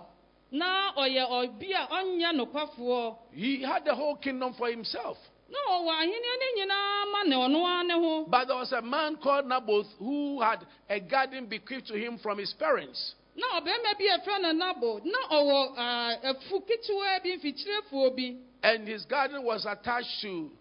[0.51, 5.17] na ɔyɛ ɔbi a ɔnyɛ nokwafoɔ He had the whole kingdom for himself.
[5.49, 8.81] na ɔwɔ ahenni ne nyinaa ma ne ɔno ara ne ho But there was a
[8.81, 13.13] man called Naboth who had a garden bequeathed to him from his parents.
[13.41, 18.87] Na ɔbarima bi a ɛfrɛ no nabo na ɔwɔ afu ketewa bi mfikyirefoɔ bi And
[18.87, 20.51] his garden was attached to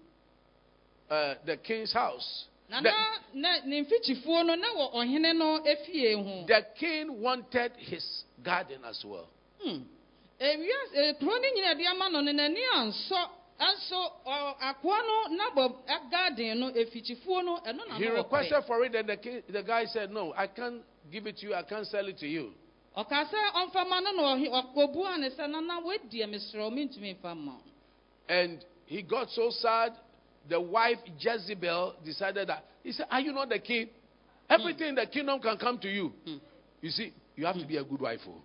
[1.10, 2.46] uh, the king's house.
[2.70, 2.92] The, na
[3.34, 8.80] na ne mfikyifuo no na wɔ ɔhene no efie ho the king wanted his garden
[8.84, 9.28] as well.
[9.62, 9.82] Hmm.
[10.40, 13.28] Ewia- kuro no nyina de ama no no n'ani ansɔ
[13.60, 18.94] nso ɔ- akoa no nabɔ garden no efikyifuo no ɛno na He requested for it,
[18.94, 21.86] and the, king, the guy said, No, I can't give it to you, I can't
[21.86, 22.52] sell it to you.
[22.96, 27.52] Ɔka sɛ ɔmfama no na ɔkɔbua ne sɛ nana woadie mesrɛ wo mentumi mfa ma
[27.52, 27.62] wo."
[28.28, 29.92] And he got so sad,
[30.48, 33.88] the wife Jezebel decided that, He said, Are you not the king?
[34.48, 34.60] Hmm.
[34.60, 36.12] Everything in the kingdom can come to you.
[36.24, 36.36] Hmm.
[36.80, 37.68] You see, you have to hmm.
[37.68, 38.20] be a good wife.
[38.26, 38.40] oh.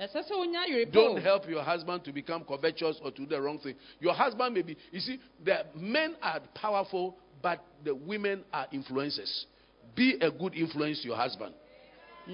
[0.00, 3.40] ɛsɛ sɛ wonya awerɛpɛ Don't help your husband to become covetous or to do the
[3.40, 3.74] wrong thing.
[4.00, 9.44] Your husband may be, you see, the men are powerful, but the women are influencers.
[9.94, 11.54] Be a good influence to your husband.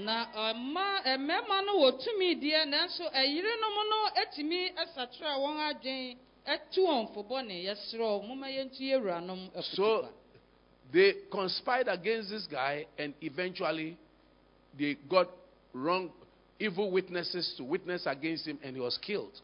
[0.05, 6.17] Na ɔma eh, mmarima no wɔ tumi deɛ nanso ɛyerenom no atumi asakyerɛ wɔn adwen
[6.47, 10.09] atu wɔn fobɔne yɛserɛ wo moma yɛntu yɛwuranom So
[10.93, 13.97] they conspired against this guy, and eventually
[14.79, 15.29] they got
[15.75, 16.11] wrong,
[16.59, 19.41] evil witnesses to witness against him, and he was killed.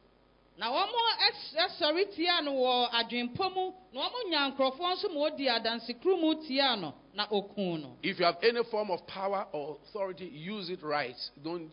[0.56, 6.20] Na wɔn tia no wɔ adwempɔ mu na wɔn nya nkurɔfoɔ nso ma odi adansekuru
[6.20, 10.26] mu tia no na okun no If you have any form of power or authority,
[10.26, 11.16] use it right.
[11.42, 11.70] Don't,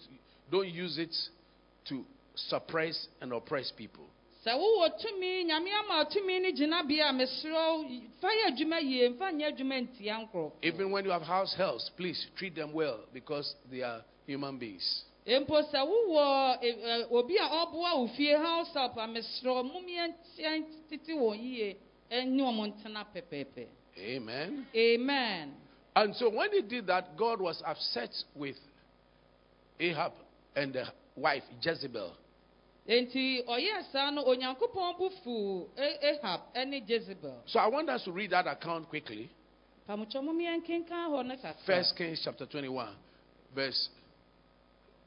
[0.52, 1.16] don't use it
[1.90, 2.06] to
[2.36, 4.08] suppress and oppress people.
[4.46, 7.28] sɛ wowɔ tumi nyame ama tumi no gyinabea a
[8.20, 11.90] fa yɛ adwuma yie mfa nyɛ adwuma ntia nkurɔfoɔ Even when you have house helps,
[11.96, 15.04] please treat them well because they are human beings.
[15.26, 19.64] Mpo sɛ wowɔ eh, eh, obi a ɔboa wo fie house help a mesrɛ wo,
[19.64, 19.86] mom
[20.90, 21.78] tete wɔn yie
[22.12, 23.68] ɔmo ntena pɛpɛɛpɛ
[23.98, 24.66] Amen.
[24.76, 25.54] amen
[25.94, 28.56] And so when he did that, God was upset with
[29.80, 30.14] Ahab
[30.56, 32.14] and the wife Jezebel.
[32.88, 38.12] enti ɔyɛɛ saa no onyankopɔn bo fuu ahab ne jezebel So I want us to
[38.12, 39.30] read that account quickly.
[39.88, 42.96] pamokyɛ mom yɛnkenkan hɔ no kakra First Kings chapter 21,
[43.54, 43.90] verse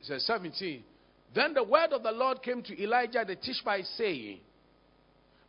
[0.05, 0.83] says 17.
[1.35, 4.41] Then the word of the Lord came to Elijah the Tishbite, saying,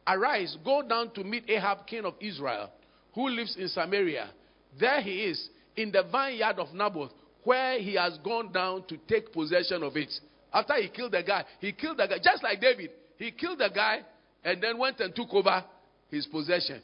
[0.08, 2.70] Arise, go down to meet Ahab, king of Israel,
[3.14, 4.30] who lives in Samaria.
[4.80, 7.12] There he is, in the vineyard of Naboth,
[7.44, 10.12] where he has gone down to take possession of it.
[10.54, 12.92] After he killed the guy, he killed the guy, just like David.
[13.18, 14.02] He killed the guy
[14.44, 15.64] and then went and took over
[16.10, 16.82] his possession.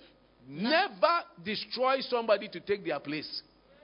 [0.47, 3.41] Never destroy somebody to take their place.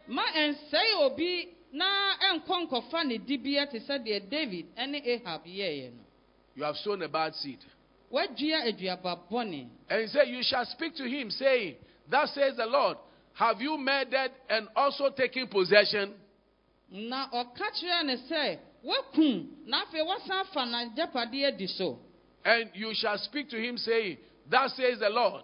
[0.07, 5.91] ma ɛnsɛe obi na ɛnkɔ nkɔfa ne dibea te sɛ deɛ david ne ahab yɛeɛ
[5.93, 6.03] no
[6.55, 7.59] You have sown a bad seed.
[8.11, 11.75] woadua aduaba bɔne And he said, You shall speak to him, saying,
[12.09, 12.97] Thus says the Lord,
[13.33, 16.13] Have you murdered and also taken possession?
[16.89, 21.99] na ɔka kyerɛɛ ne sɛ woakum na afei woasan fa n'agyapadeɛ adi so
[22.45, 24.17] And you shall speak to him, saying,
[24.49, 25.43] Thus says the Lord,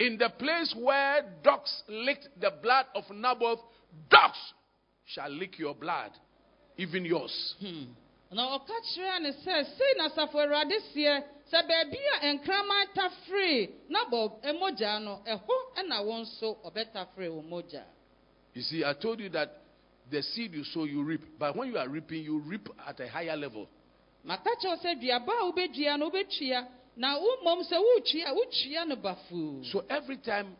[0.00, 3.60] In the place where dogs licked the blood of Naboth,
[4.08, 4.38] dogs
[5.06, 6.10] shall lick your blood,
[6.76, 7.54] even yours.
[7.60, 7.92] Hmm.
[8.32, 11.22] na ɔka kyerɛɛ ne sɛ sei na asafo awurade seɛ
[11.52, 17.42] sɛ baabi a nkraman tafere na bɔ mogya no ɛhɔ ɛna wo nso ɔbɛtafere wo
[17.42, 17.84] mogya
[18.54, 19.62] You see, I told you that
[20.10, 21.22] the seed you sow, you reap.
[21.38, 23.68] But when you are reaping, you reap at a higher level.
[24.24, 28.96] maka kyerɛw sɛ duaba a wobɛdua no wobɛtua na wo mmom sɛ woretua wotua no
[28.96, 30.56] bafuu So every time,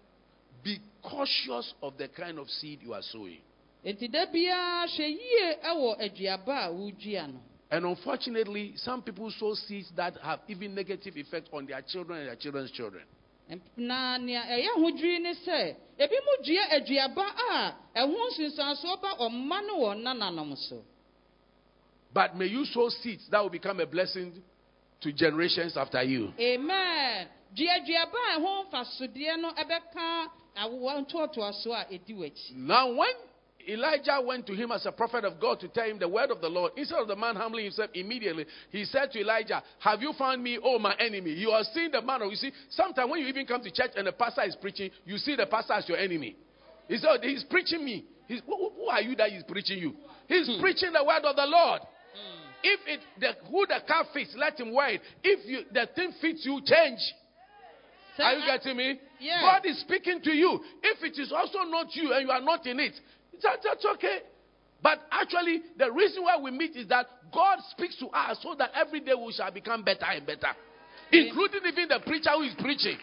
[0.62, 3.40] be cautious of the kind of seed you are sowing.
[3.84, 9.54] Enti da biara hwɛ yie ɛwɔ aduaba a wodua no And unfortunately, some people sow
[9.54, 13.02] seeds that have even negative effect on their children and their children's children.
[13.76, 19.66] na nea ɛyɛ ahodwiri ne sɛ ebi mu dua aduaba a ɛho nsunsuansoɔ ba ɔma
[19.66, 20.82] no wɔ nananom so
[22.14, 24.42] But may you sow seeds that will become a blessing
[25.00, 26.32] to generations after you.
[26.38, 30.26] amen dua aduaba a ɛho mfasodeɛ no ɛbɛka
[30.56, 33.14] awowa ntoatoasoɔ a ɛdi w'akyi Now, when
[33.68, 36.40] Elijah went to him as a prophet of God to tell him the word of
[36.40, 40.12] the Lord, instead of the man humbling himself immediately, he said to Elijah, Have you
[40.18, 41.32] found me, oh my enemy?
[41.32, 43.92] You are seeing the man, of you see, sometimes when you even come to church
[43.96, 46.36] and the pastor is preaching, you see the pastor as your enemy.
[46.88, 48.04] He said, oh, He's preaching me.
[48.26, 49.94] He's, who, who are you that he's preaching you?
[50.28, 50.60] He's hmm.
[50.60, 51.80] preaching the word of the Lord.
[51.80, 52.42] Hmm.
[52.62, 55.00] If it the, who the car fits, let him wear it.
[55.22, 57.00] If you, the thing fits you, change.
[58.18, 59.00] Sɛ Are you a- getting me?
[59.20, 59.40] Yeah.
[59.40, 60.60] God is speaking to you.
[60.82, 62.94] If it is also not you and you are not in it,
[63.42, 64.18] that, that's okay.
[64.82, 68.70] But actually, the reason why we meet is that God speaks to us so that
[68.74, 70.50] every day we shall become better and better,
[71.12, 72.98] including even the preacher who is preaching.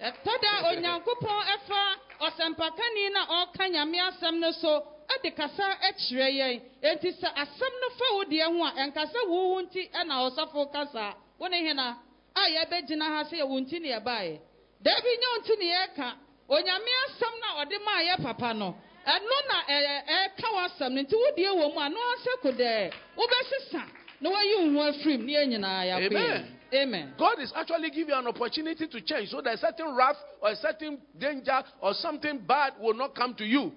[0.00, 1.80] Eh, ɛtɔda onyankopɔn ɛfa
[2.20, 6.62] ɔsɛmpakani na ɔka nyame asɛm no so ɛde kasa ɛkyerɛ yɛn.
[6.82, 10.72] Enti sɛ asɛm no fa wo deɛ ho a ɛnkasa wo ho nti ɛna ɔsɔfo
[10.72, 11.14] kasa.
[11.38, 11.98] Wo ne hena?
[12.36, 14.38] A yɛbɛgyina ha sɛ yɛwo nti ne yɛbaeɛ.
[14.82, 16.12] Dabi nyɛ wo nti ne yɛka.
[16.48, 18.76] Onyame asɛm no a ɔde maa yɛ papa no
[19.14, 22.50] ɛno na ɛɛ ɛɛka w'asɛm no nti wo deɛ wɔ mu a no asɛ ko
[22.52, 23.82] dɛ wobɛsesa
[24.20, 27.14] na wayi wo ho afiri mu ne yɛn nyinaa yɛakɔ Amen.
[27.16, 30.50] God is actually giving you an opportunity to change so that a certain wrath or
[30.50, 33.72] a certain danger or something bad will not come to you.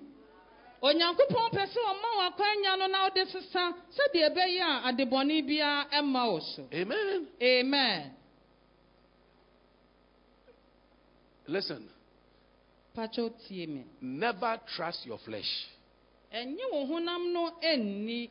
[0.84, 6.32] onyankopɔn pɛ sɛ ɔma w'akwanya no na wode sesa sɛdeɛ ɛbɛyɛ a adebɔne biara ɛmma
[6.32, 7.27] wo so Amen.
[7.41, 8.11] amen
[11.47, 12.01] Listen, pakyɛw tie me
[14.01, 15.67] never trust your flesh.
[16.33, 18.29] ɛnye wo honam no anni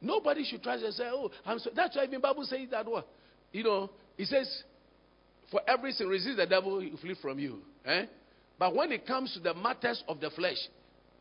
[0.00, 3.06] Nobody should trust and say, "Oh, I'm so." That's why even Bible says that what,
[3.52, 4.62] you know, it says,
[5.50, 8.06] "For every sin, resist the devil, he will flee from you." Eh?
[8.58, 10.58] But when it comes to the matters of the flesh,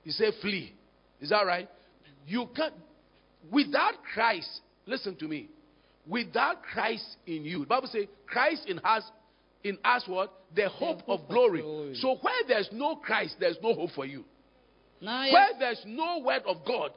[0.03, 0.73] he say, "Flee."
[1.19, 1.67] Is that right?
[2.27, 2.73] You can't.
[3.51, 5.49] Without Christ, listen to me.
[6.05, 9.03] Without Christ in you, the Bible says, "Christ in us."
[9.64, 11.62] In us, what the hope, of glory.
[11.99, 14.24] So where there's no Christ, there's no hope for you.
[14.99, 16.91] Where there's no word of God,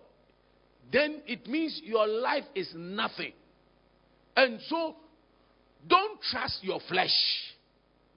[0.93, 3.33] then it means your life is nothing.
[4.37, 4.97] And so,
[5.89, 7.11] don't trust your flesh.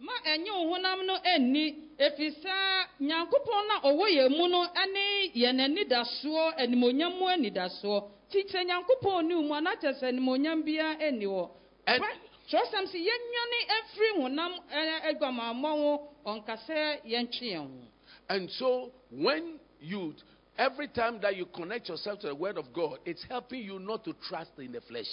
[0.04, 2.56] ma ɛnye honam no anni ɛfiri sɛ
[3.00, 4.64] nyankopɔn na ɔwɔ yɛn mu no
[4.94, 10.00] ne yɛn anidasoɔ animonyam mu anidasoɔ nti sɛ nyankopɔn ni wo mu a na kyerɛ
[10.00, 11.50] sɛ animonyam biara anni hɔ
[11.88, 12.04] And-
[12.50, 17.88] kyerɛsɛm sɛ yɛnwane afiri honam ɛ, aguamammɔ ho ɔnka sɛ yɛntwe yɛn ho
[18.30, 20.14] And so, when you,
[20.58, 24.04] every time that you connect yourself to the word of God, it's helping you not
[24.06, 25.08] to trust in the flesh.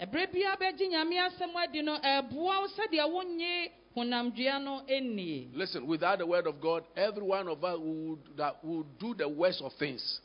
[0.00, 6.18] ɛberɛ biara bɛgye nyame asɛm adi no ɛboa wo sɛdeɛ honamdua no nnie Listen, without
[6.18, 9.72] the word of God, every one of us would, that would do the worst of
[9.78, 10.20] things.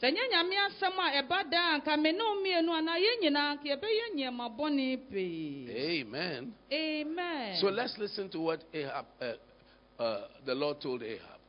[0.00, 3.50] Sɛ nyɛ nyame asɛm a ɛba daa anka me ne wo mmienu anaa yɛn nyinaa
[3.52, 6.52] anka yɛbɛyɛ nneɛma bɔne pii Amen.
[6.72, 11.40] amen So let's listen to what Ahab, uh, uh, the Lord told Ahab.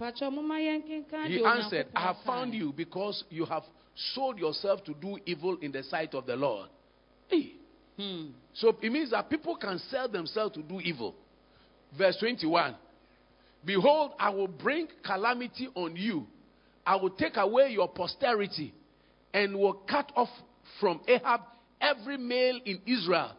[0.00, 3.64] mpakyɛ moma yɛnkenka He answered, I have found you because you have
[4.14, 6.68] sold yourself to do evil in the sight of the Lord.
[7.28, 7.52] Hey.
[7.98, 8.28] Hmm.
[8.54, 11.14] So it means that people can sell themselves to do evil.
[11.96, 12.74] Verse 21
[13.64, 16.26] Behold, I will bring calamity on you.
[16.86, 18.74] I will take away your posterity
[19.32, 20.28] and will cut off
[20.80, 21.40] from Ahab
[21.80, 23.32] every male in Israel,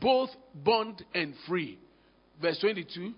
[0.00, 1.78] both bond and free.
[2.40, 3.12] Verse 22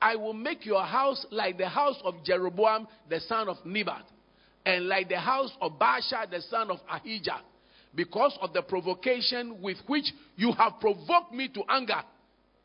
[0.00, 4.04] I will make your house like the house of Jeroboam, the son of Nebat,
[4.64, 7.40] and like the house of Baasha, the son of Ahijah,
[7.94, 10.04] because of the provocation with which
[10.36, 12.02] you have provoked me to anger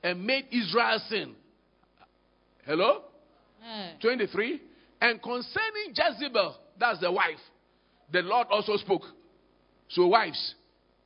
[0.04, 1.34] and made Israel sin.
[2.66, 3.02] Hello?
[3.66, 4.62] Eh, 23.
[5.04, 7.42] And concerning Jezebel, that's the wife,
[8.14, 9.02] the Lord also spoke.
[9.90, 10.56] So, wives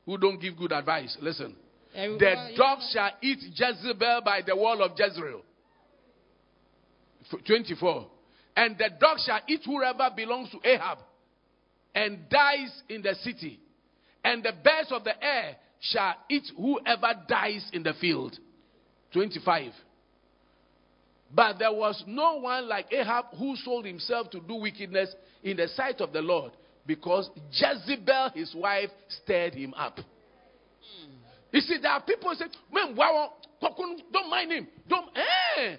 [0.06, 1.56] who don't give good advice, listen.
[2.20, 5.42] The dogs shall eat Jezebel by the wall of Jezreel.
[7.48, 8.08] 24.
[8.56, 11.00] And the dog shall eat whoever belongs to Ahab
[11.96, 13.60] and dies in the city.
[14.24, 18.38] And the birds of the air shall eat whoever dies in the field.
[19.14, 19.72] 25.
[21.34, 25.14] But there was no one like Ahab who sold himself to do wickedness
[25.44, 26.52] in the sight of the Lord
[26.86, 30.00] because Jezebel, his wife, stirred him up.
[31.52, 34.68] You see, there are people who say, Man, wow, don't mind him.
[34.88, 35.76] Don't, eh.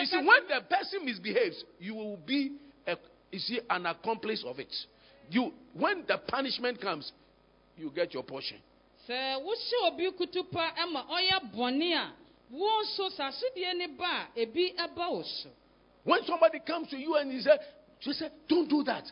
[0.00, 2.52] You see, when the person misbehaves, you will be,
[2.86, 2.96] a,
[3.30, 4.74] you see, an accomplice of it.
[5.30, 7.10] You, when the punishment comes,
[7.76, 8.58] you get your portion.
[16.04, 17.58] When somebody comes to you and he said,
[18.02, 19.04] you say, don't do that.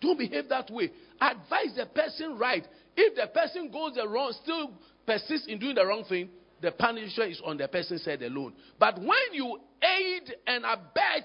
[0.00, 0.90] Don't behave that way.
[1.20, 2.66] Advise the person right.
[2.96, 4.70] If the person goes the wrong, still
[5.06, 6.28] persists in doing the wrong thing,
[6.60, 8.52] the punishment is on the person's head alone.
[8.78, 11.24] But when you aid and abet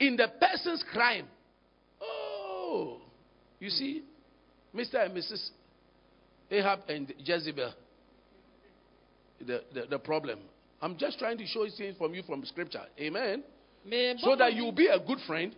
[0.00, 1.26] in the person's crime,
[2.00, 3.00] oh,
[3.58, 4.02] you see,
[4.74, 5.04] Mr.
[5.04, 5.50] and Mrs.
[6.50, 7.72] Ahab and Jezebel,
[9.40, 10.40] the, the, the problem.
[10.80, 12.82] I'm just trying to show you things from you from scripture.
[13.00, 13.42] Amen.
[13.86, 15.54] Mebɔ So that you'll be a good friend,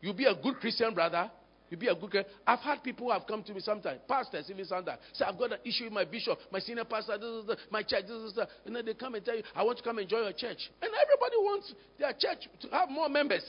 [0.00, 1.30] you'll be a good Christian brother,
[1.70, 2.24] you'll be a good.
[2.46, 5.52] I've had people who have come to me sometimes, pastors even sometimes, say, I've got
[5.52, 8.32] an issue with my bishop, my senior pastor, this, this, this, my church, this, this,
[8.32, 8.46] this.
[8.64, 10.70] And then they come and tell you, I want to come and join your church.
[10.80, 13.44] And everybody wants their church to have more members.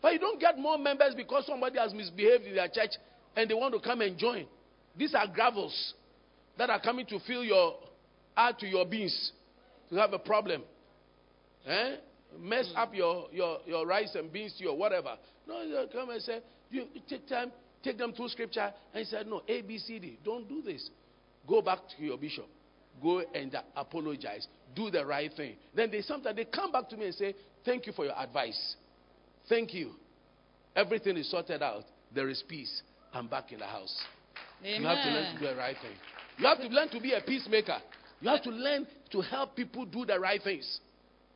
[0.00, 2.90] But you don't get more members because somebody has misbehaved in their church
[3.36, 4.46] and they want to come and join.
[4.96, 5.94] These are gravels
[6.58, 7.76] that are coming to fill your
[8.36, 9.32] add to your beans.
[9.90, 10.62] You have a problem.
[11.66, 11.96] Eh?
[12.38, 15.16] Mess up your, your, your rice and beans to your whatever.
[15.46, 17.52] No, you come and say, you take time,
[17.82, 20.18] take them through scripture, and he said, no, A, B, C, D.
[20.24, 20.88] Don't do this.
[21.46, 22.46] Go back to your bishop.
[23.02, 24.46] Go and apologize.
[24.74, 25.56] Do the right thing.
[25.74, 28.76] Then they sometimes they come back to me and say, Thank you for your advice.
[29.48, 29.92] Thank you.
[30.74, 31.84] Everything is sorted out.
[32.14, 32.82] There is peace.
[33.12, 33.94] I'm back in the house.
[34.64, 34.82] Amen.
[34.82, 35.92] You have to learn to do the right thing.
[36.38, 37.78] You have to learn to be a peacemaker.
[38.22, 40.80] You have to learn to help people do the right things.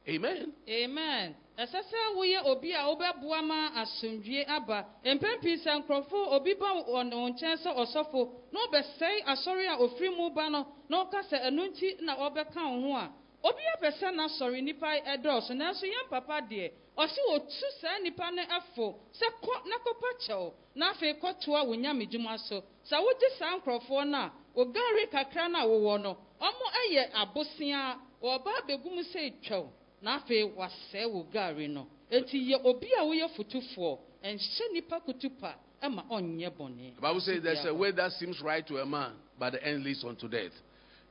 [0.08, 0.52] Amen.
[0.70, 5.82] amen ɛsɛ sɛ woyɛ obi a wobɛboa ma asomdwie aba mpɛn pii sɛ
[6.30, 11.04] obi ba wo nkyɛn sɛ ɔsɔfo na ɔbɛsɛe asɔre a ofiri mu ba no na
[11.04, 13.10] ɔka sɛ ɛno na ɔbɛka wo ho a
[13.42, 18.42] obi apɛ sɛ n'asɔre nnipa ɛdɔɔso nanso yɛn papa deɛ ɔsi otu saa nnipa no
[18.42, 23.56] ɛfo sɛ kɔ na kɔpa kyɛw na afei kɔtoa wo nyamedwuma so sɛ wogye saa
[23.58, 29.02] nkurɔfoɔ no a ogare kakra no a wowɔ no ɔmo ɛyɛ abosea wɔba abɛgu mu
[29.02, 29.68] sɛ twɛw
[30.02, 36.50] na afei wasɛe no eti yɛ obi a woyɛ fotufoɔ ɛnhyɛ nnipa kutupa ɛma ɔnyɛ
[36.56, 39.64] bɔne The Bible says there's a way that seems right to a man, but the
[39.64, 40.52] end leads unto death.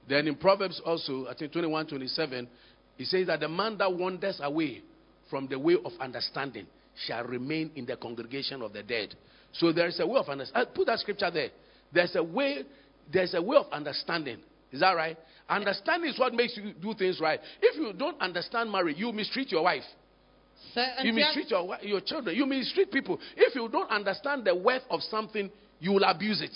[0.07, 2.47] Then in Proverbs also, I think 21, 27,
[2.97, 4.81] it says that the man that wanders away
[5.29, 6.67] from the way of understanding
[7.07, 9.15] shall remain in the congregation of the dead.
[9.53, 10.69] So there is a way of understanding.
[10.71, 11.49] Uh, put that scripture there.
[11.91, 12.63] There's a way,
[13.11, 14.39] there's a way of understanding.
[14.75, 15.17] Is that right?
[15.47, 17.39] Understanding is what makes you do things right.
[17.61, 19.83] If you don't understand marriage, you mistreat your wife.
[21.01, 22.35] You mistreat your, your children.
[22.35, 23.17] You mistreat people.
[23.37, 25.49] If you don't understand the worth of something,
[25.79, 26.51] you will abuse it.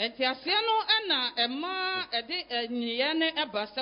[0.00, 1.72] ntiaseɛ no ɛna ɛma
[2.10, 3.80] ɛde ne ɛba sɛ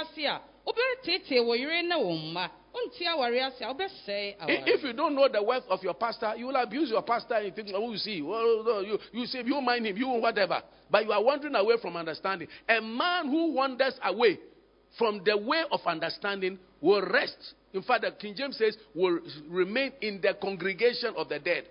[0.00, 4.62] ase a wobɛtetee wɔ yere ne wo mma wonti aware ase a wobɛsɛe I- aware
[4.66, 7.54] If you don't know the worth of your pastor, you will abuse your pastor and
[7.54, 10.62] think, oh, you see, well, you, you say, you mind him, you whatever.
[10.90, 12.48] But you are wandering away from understanding.
[12.68, 14.38] A man who wanders away
[14.98, 17.54] from the way of understanding will rest.
[17.72, 21.64] In fact, the King James says, will remain in the congregation of the dead.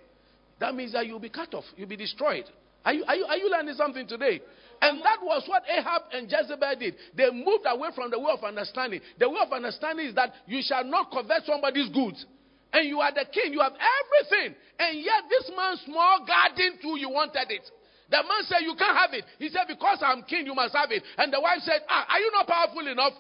[0.60, 2.46] That means that you'll be cut off, you'll be destroyed.
[2.86, 4.42] Are you, are you, are you learning something today?
[4.82, 6.96] And that was what Ahab and Jezebel did.
[7.16, 9.02] They moved away from the way of understanding.
[9.20, 12.26] The way of understanding is that you shall not covet somebody's goods.
[12.74, 14.56] And you are the king, you have everything.
[14.80, 17.64] And yet, this man's small garden, too, you wanted it.
[18.12, 19.24] The man said, You can't have it.
[19.40, 21.02] He said, Because I'm king, you must have it.
[21.18, 23.14] And the wife said, ah, Are you not powerful enough?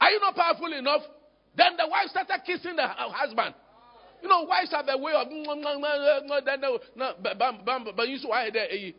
[0.00, 1.02] Are you not powerful enough?
[1.56, 3.54] Then the wife started kissing the husband.
[4.22, 5.28] You know, wives have a way of.
[7.96, 8.68] But you saw why there.
[8.70, 8.92] eh,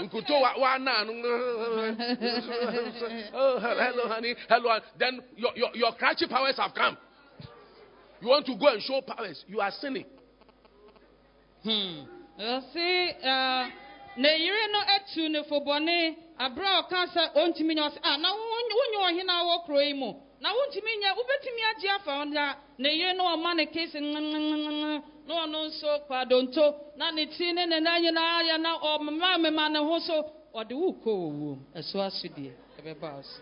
[0.00, 0.92] Nkuto wa- wa na,
[3.34, 4.34] Oh, hello, honey.
[4.48, 4.68] Hello.
[4.70, 6.96] hon- Then your, your, your cratchy powers have come.
[8.20, 9.44] You want to go and show powers.
[9.46, 10.06] You are sinning.
[11.62, 12.04] Hmm.
[12.38, 13.70] ɔse ɛɛ,
[14.16, 18.28] na yere no atu ne fobɔne abere a ɔka sɛ ɔntumi nyɛ ɔse ah na
[18.34, 22.54] wonyɛ ɔhene a wɔ kuro yi mu na wontumi nyɛ wobɛtumi agye afa hɔ na
[22.78, 23.94] na yere no ɔma ne kese
[25.26, 29.68] na ɔno nso kwadonto na ne ti ne ne nan nyinaa yɛ na ɔmema mema
[29.70, 33.40] ne ho so ɔde wo kɔ owuom ɛso aso deɛ ɛbɛba wo so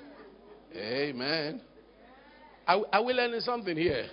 [0.75, 1.61] Amen.
[2.67, 4.09] Are, we- are we learning something here?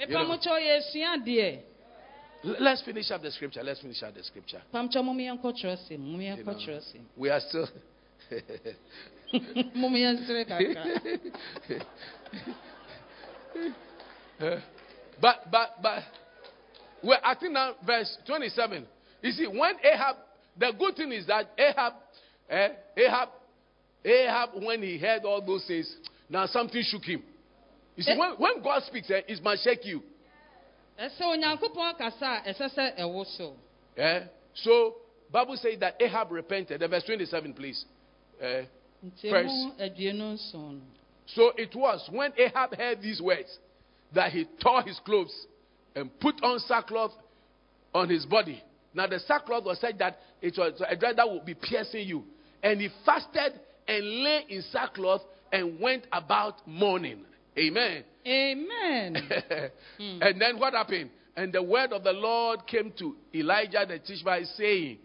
[0.00, 1.60] mepa mo kyɛw yɛsua deɛ
[2.44, 3.64] Let's finish up the scripture.
[3.64, 4.62] Let's finish up the scripture.
[4.72, 6.82] pamkyɛ mom yɛnkɔ kyerɛ se mom You know,
[7.16, 7.68] we are still.
[9.74, 10.84] mom yɛnsere kakra
[15.20, 16.02] but but but
[17.02, 18.86] well, I think now verse 27.
[19.22, 20.16] You see, when Ahab,
[20.58, 21.92] the good thing is that Ahab,
[22.48, 23.28] eh, Ahab,
[24.04, 25.92] Ahab, when he heard all those things,
[26.28, 27.22] now something shook him.
[27.96, 28.16] You see, Eh.
[28.16, 30.02] when, when God speaks, eh, it must shake you.
[30.98, 33.56] ɛsɛ onyankopɔn kasa a ɛsɛ sɛ ɛwo so
[33.96, 34.20] Eh?
[34.54, 34.96] So
[35.30, 36.80] Bible says that Ahab repented.
[36.80, 37.84] The verse 27, please.
[38.40, 38.62] Eh,
[39.22, 39.48] First.
[39.48, 40.80] mu aduonu nson no
[41.26, 43.58] So it was when Ahab heard these words
[44.12, 45.46] that he tore his clothes
[45.94, 47.12] and put on sackcloth
[47.94, 48.62] on his body.
[48.94, 52.24] Now the sackcloth was said that it was a dress that would be piercing you.
[52.62, 55.22] And he fasted and lay in sackcloth
[55.52, 57.24] and went about mourning.
[57.58, 58.04] Amen.
[58.26, 59.16] amen
[59.98, 60.18] hmm.
[60.20, 61.10] And then what happened?
[61.36, 64.98] And the word of the Lord came to Elijah the Tishbite saying,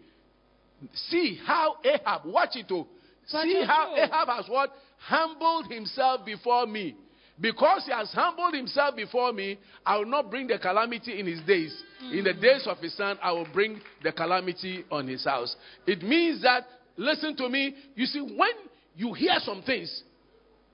[0.92, 2.86] See how Ahab, watch it oh.
[3.26, 4.02] See how oh.
[4.02, 4.70] Ahab has what?
[4.98, 6.96] Humbled himself before me.
[7.40, 11.40] Because he has humbled himself before me, I will not bring the calamity in his
[11.42, 11.74] days.
[12.12, 15.56] In the days of his son, I will bring the calamity on his house.
[15.86, 16.64] It means that,
[16.96, 18.52] listen to me, you see, when
[18.94, 20.02] you hear some things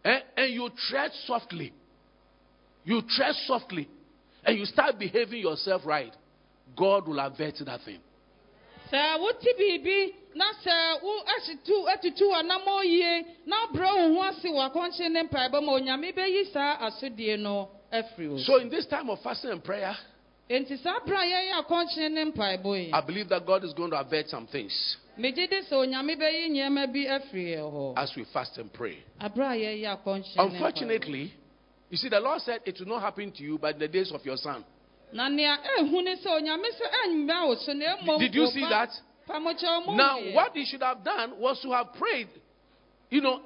[0.04, 1.72] eh, and you tread softly,
[2.84, 3.88] you tread softly,
[4.44, 6.14] and you start behaving yourself right,
[6.76, 8.00] God will avert that thing.
[8.91, 12.30] Sɛ wote biribi na sɛ wo ahyetu atutu
[13.47, 17.68] na brɛ wo ho ase wɔ akɔnkye ne mpaebɔ ma onyame bɛyi saa asodie no
[17.93, 19.97] afiri wo So, in this time of fasting and prayer,
[20.49, 23.91] enti saa berɛ a yɛyɛ akɔnkye ne mpaebɔ yi I believe that God is going
[23.91, 28.14] to avert some things megye di sɛ onyame bɛyi nneɛma bi afiri yɛn hɔ as
[28.16, 28.99] we fast and pray.
[29.20, 30.34] aberɛ a yɛyɛ akɔnkye.
[30.38, 31.32] Unfortunately,
[31.91, 34.12] you see, the Lord said it will not happen to you, but in the days
[34.12, 34.64] of your son.
[35.12, 38.61] Na nea ehu ne sɛ onyame sɛ ɛnyɛ wo so na mmom Did you see
[38.70, 38.90] that?
[39.96, 42.28] Now, what he should have done was to have prayed,
[43.11, 43.40] you know,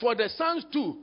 [0.00, 0.96] for the sons too.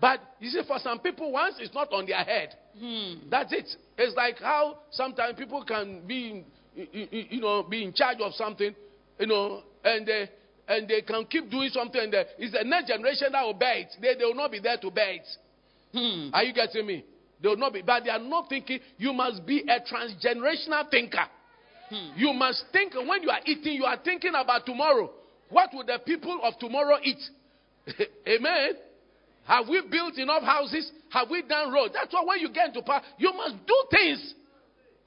[0.00, 3.28] But you see, for some people, once it's not on their head, Hmm.
[3.28, 3.68] that's it.
[3.98, 6.44] It's like how sometimes people can be, in,
[6.92, 8.74] you- you you know, be in charge of something,
[9.18, 10.28] you know, and they
[10.68, 12.00] and they can keep doing something.
[12.00, 13.88] And they, it's the next generation that will bear it.
[14.00, 15.26] They, they will not be there to bear it.
[15.92, 16.30] Hmm.
[16.32, 17.04] Are you getting me?
[17.42, 18.80] They will not be, but they are not thinking.
[18.98, 21.24] You must be a transgenerational thinker.
[21.88, 22.10] Hmm.
[22.16, 25.10] You must think when you are eating, you are thinking about tomorrow.
[25.48, 27.18] What will the people of tomorrow eat?
[28.28, 28.72] Amen.
[29.44, 30.90] Have we built enough houses?
[31.10, 31.94] Have we done roads?
[31.94, 34.34] That's why when you get into power, you must do things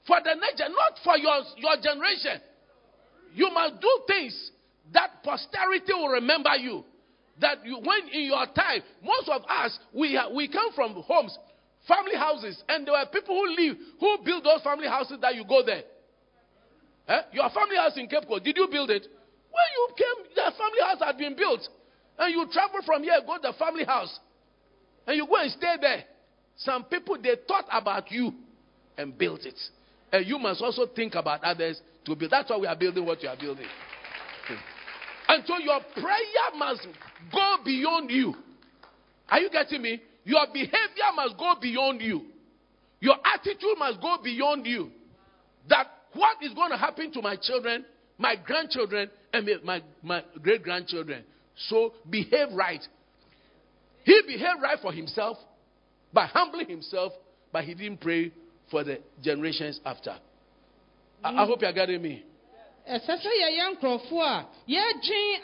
[0.06, 2.40] for the gen, not for your, your generation.
[3.34, 4.50] You must do things
[4.92, 6.84] that posterity will remember you.
[7.40, 11.36] That you, when in your time, most of us, we, we come from homes,
[11.86, 15.44] family houses, and there were people who live, who built those family houses that you
[15.44, 15.82] go there.
[17.08, 17.20] Eh?
[17.32, 19.06] Your family house in Cape Coast, did you build it?
[19.54, 21.60] When you came, the family house had been built.
[22.18, 24.18] And you travel from here, go to the family house.
[25.06, 26.04] And you go and stay there.
[26.56, 28.32] Some people, they thought about you
[28.96, 29.58] and built it.
[30.12, 32.30] And you must also think about others to build.
[32.30, 33.66] That's why we are building what you are building.
[35.26, 36.86] And so your prayer must
[37.32, 38.34] go beyond you.
[39.28, 40.00] Are you getting me?
[40.24, 42.22] Your behavior must go beyond you.
[43.00, 44.90] Your attitude must go beyond you.
[45.68, 47.84] That what is going to happen to my children,
[48.18, 51.24] my grandchildren, and my, my great grandchildren.
[51.68, 52.82] So behave right.
[54.04, 55.36] He behaved right for himself
[56.12, 57.12] by humbling himself,
[57.52, 58.32] but he didn't pray
[58.70, 60.16] for the generations after.
[61.22, 62.24] I, I hope you are getting me.
[62.86, 62.98] a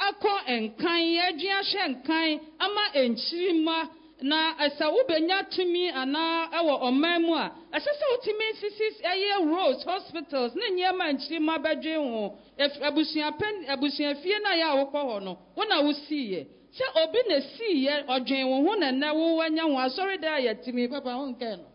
[0.09, 3.91] akɔ nkan ahyɛ nkan ama
[4.22, 9.84] na ɛsɛ wobɛnya tumi anaa ɛwɔ ɔman mu a ɛsɛ sɛ wotumi sisi ɛyɛ roads
[9.84, 12.38] hospitals ne nneɛma nkyirima bɛdwen ho.
[12.58, 16.46] Abusuafie no a yɛ a wokɔ hɔ no wo na wosiiɛ.
[16.72, 19.78] Sɛ obi na siiɛ ɔdwen wo ho na nnɛ ho.
[19.78, 21.66] Asɔredan a yɛtimi papa ho nkɛ no.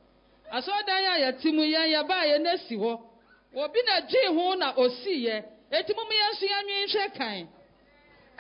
[0.52, 3.00] Asɔredan a yɛte mu yɛn yɛbaeɛ no asi hɔ.
[3.56, 5.44] Obi na dwee ho na osiiɛ.
[5.72, 7.48] Eti mu yɛn nso yɛnwen hwɛ kan.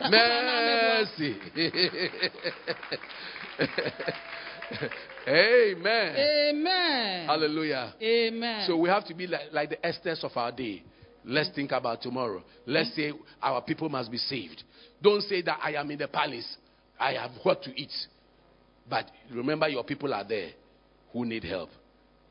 [0.02, 1.36] Mercy.
[5.28, 6.16] Amen.
[6.18, 7.94] amen Hallelujah.
[8.02, 10.84] amen So we have to be like, like the Esthers of our day.
[11.24, 12.44] Let's think about tomorrow.
[12.66, 14.64] Let's say our people must be saved.
[15.02, 16.58] Don't say that I am in the palace.
[17.00, 17.92] I have what to eat.
[18.88, 20.52] But remember, your people are there
[21.12, 21.70] who need help.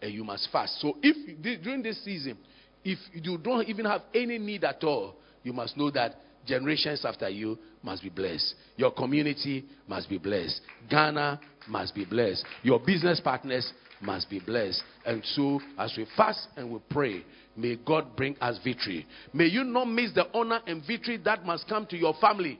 [0.00, 0.80] And you must fast.
[0.80, 2.36] So if during this season,
[2.84, 6.14] if you don't even have any need at all, you must know that
[6.46, 8.54] generations after you must be blessed.
[8.76, 10.60] Your community must be blessed.
[10.90, 12.44] Ghana must be blessed.
[12.62, 14.82] Your business partners must be blessed.
[15.06, 17.24] And so, as we fast and we pray,
[17.56, 19.06] may God bring us victory.
[19.32, 22.58] May you not miss the honor and victory that must come to your family.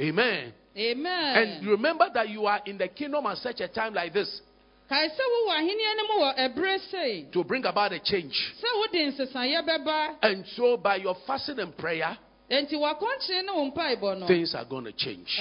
[0.00, 0.52] Amen.
[0.76, 4.40] amen And remember that you are in the kingdom at such a time like this
[4.88, 8.54] kae sɛ wowɔ ahenni no mu wɔ ɛberɛ sei to bring about a change.
[8.60, 12.16] sɛ wode nsesaeɛ bɛba And so, by your fasting and prayer,
[12.50, 15.40] enti wakɔnkyere ne wo mpaebɔ no things are going to change.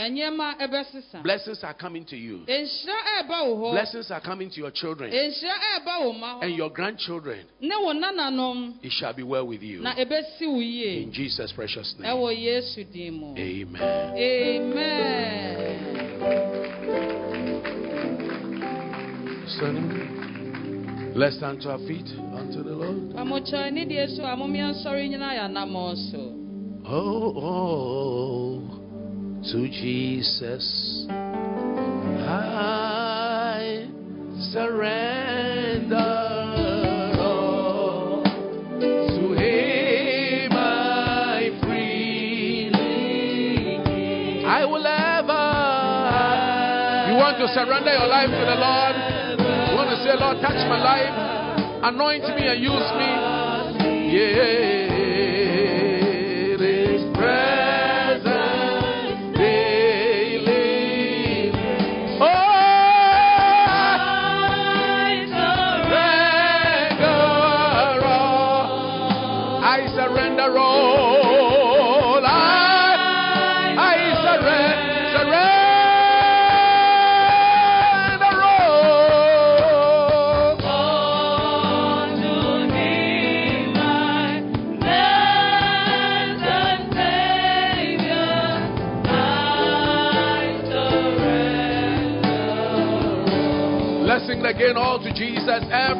[1.23, 2.39] Blessings are coming to you.
[2.47, 6.55] nhyira ɛɛba wo hɔ Blessings are coming to your children nhyira ɛɛba wo ma and
[6.55, 7.45] your grandchildren.
[7.59, 9.81] ne wo nananom It shall be well with you.
[9.81, 12.09] na ɛbɛsi wo yie In Jesus' precious name.
[12.09, 14.15] ɛwɔ yesu din mu Amen.
[14.17, 15.99] amen
[19.57, 21.13] Standing.
[21.15, 23.13] Let's stand to our feet unto the Lord.
[26.85, 28.59] Oh, oh,
[29.51, 31.05] to Jesus
[32.27, 33.87] I
[34.51, 35.95] surrender.
[37.19, 38.23] Oh,
[47.23, 48.95] want to surrender your life to the Lord?
[49.69, 51.15] You want to say, Lord, touch my life,
[51.83, 53.09] anoint me and use me.
[54.13, 54.82] Yeah.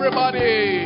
[0.05, 0.82] Everybody.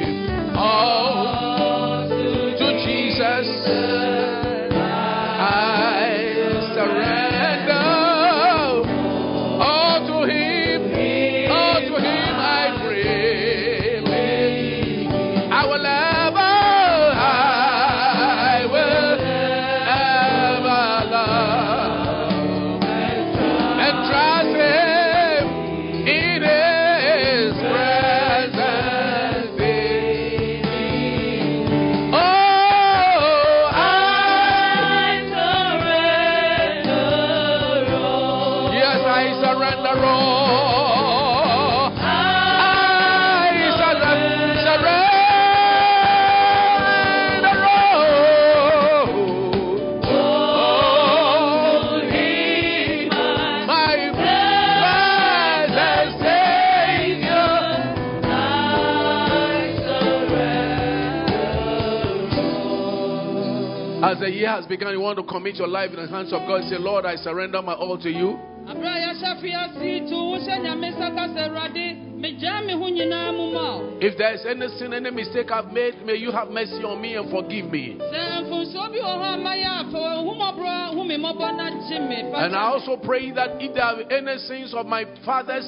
[64.37, 66.63] Year has begun, you want to commit your life in the hands of God.
[66.69, 68.39] Say, Lord, I surrender my all to you.
[68.67, 73.31] Abra ya shafi ya si tu wushe nyame saka se rade megya me ho nyinaa
[73.31, 73.97] mu ma wo.
[74.01, 77.15] If there is any sin, any mistake I've made, may you have mercy on me
[77.15, 77.95] and forgive me.
[77.95, 81.99] Sɛ mfonsuo bi wɔ hɔ a mayɛ a fa w'ahomɔborɔ hu me mmɔbɔ na gye
[81.99, 82.29] me.
[82.29, 85.65] Fa And I also pray that if there are any sins of my fathers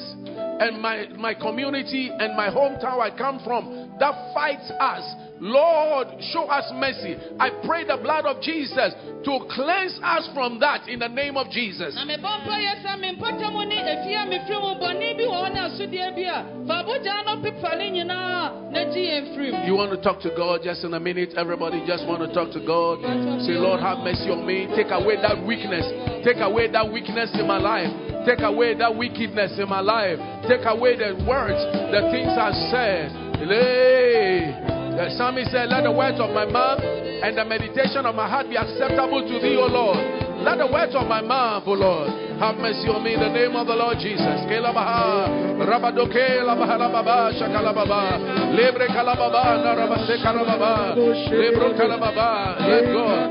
[0.60, 5.04] and my, my community and my hometown I come from that fights us,
[5.40, 7.16] Lord, show us mercy.
[7.40, 8.92] I pray the blood of Jesus
[9.24, 11.94] to cleanse us from that in the name of Jesus.
[11.94, 15.36] Na mebɔ mpa yɛ sɛ me mpɔtam ne efi a mefiri mu bɔne bi wɔ
[15.40, 19.52] hɔ ne asodeɛ bi a fa abogya no pepa ne nyinaa na gye yɛn firi
[19.52, 19.66] mu.
[19.66, 21.34] You want to talk to God just in a minute?
[21.36, 23.00] Everybody just want to talk to God.
[23.44, 24.68] Say, Lord, have mercy on me.
[24.76, 25.84] Take away that weakness.
[26.24, 27.88] Take away that weakness in my life.
[28.26, 30.18] Take away that wickedness in my life.
[30.46, 31.60] Take away the words,
[31.90, 33.30] the things I said.
[33.40, 34.69] Hey.
[35.00, 38.50] The psalmist said, Let the words of my mouth and the meditation of my heart
[38.50, 39.96] be acceptable to thee, O Lord.
[40.44, 43.54] Let the words of my mouth, O Lord, have mercy on me in the name
[43.54, 44.24] of the Lord Jesus.
[44.48, 45.28] Kelabaha,
[45.60, 48.16] Rabadoke, Labaha, Lababa, Shakalababa,
[48.56, 52.56] Lebre Kalababa, Narabase Kalababa, Lebro Kalababa.
[52.64, 53.28] Let God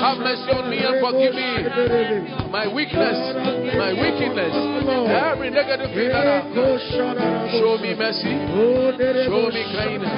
[0.00, 1.60] have mercy on me and forgive me
[2.48, 3.36] my weakness,
[3.76, 4.56] my wickedness,
[5.12, 6.08] every negative thing.
[7.60, 8.32] Show me mercy.
[9.28, 10.08] Show me kindness.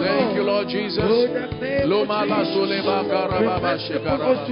[0.00, 1.04] Thank you, Lord Jesus.
[1.84, 4.46] Loma la soleba karababa shekaraba.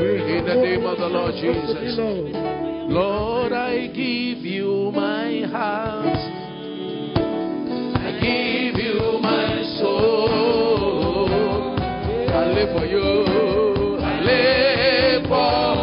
[0.00, 1.98] In the name of the Lord Jesus.
[2.90, 6.16] Lord, I give you my heart.
[7.96, 11.28] I give you my soul.
[12.30, 13.98] I live for you.
[14.00, 15.77] I live for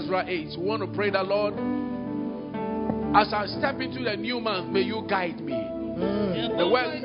[0.00, 0.56] Ezra 8.
[0.58, 1.54] We want to pray that, Lord,
[3.14, 5.52] as I step into the new month, may you guide me.
[6.56, 7.04] The word,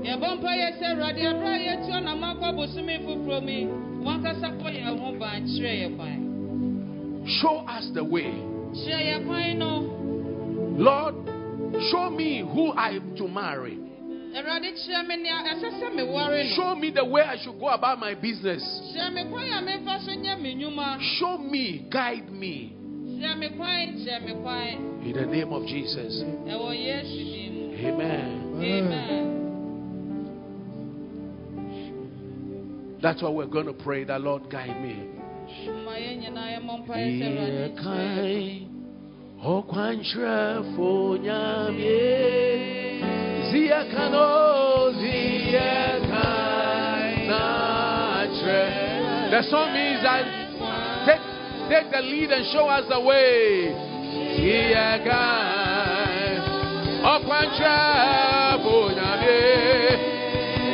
[0.00, 3.66] yɛbɔ yɛ sɛ awurade aberɛ a yɛatuo na bosome foforɔ mi
[4.04, 8.32] wankasa kɔ yɛn ho ban kyerɛ yɛ kwan show us the way.
[8.72, 9.72] kyerɛ yɛ kwan no
[10.78, 11.14] Lord,
[11.90, 13.85] show me who I am to marry.
[16.54, 18.62] Show me the way I should go about my business.
[18.94, 22.74] kyerɛ me kwan a memfa so nyɛ me nnwuma Show me, guide me.
[23.18, 26.22] kyerɛ me kwan kyerɛ me kwan In the name of Jesus.
[26.22, 28.62] ɛwɔ yesu din mu Amen.
[28.62, 29.32] amen
[33.00, 34.96] That's why we're going to pray that Lord guide me.
[35.84, 36.60] ma yɛn nyinaa
[49.30, 50.24] the song means that
[50.60, 51.20] uh, take,
[51.68, 53.74] take the lead and show us the way.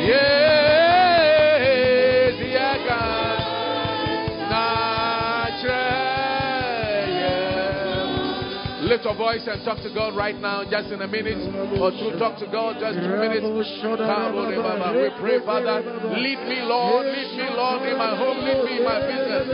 [0.07, 0.42] Yeah
[8.93, 11.49] Lift your voice and talk to God right now, just in a minute
[11.81, 12.13] or two.
[12.19, 13.41] Talk to God, just two minutes.
[13.41, 13.65] We
[15.17, 15.81] pray, Father,
[16.13, 19.49] lead me, Lord, lead me, Lord, in my home, lead me in my business.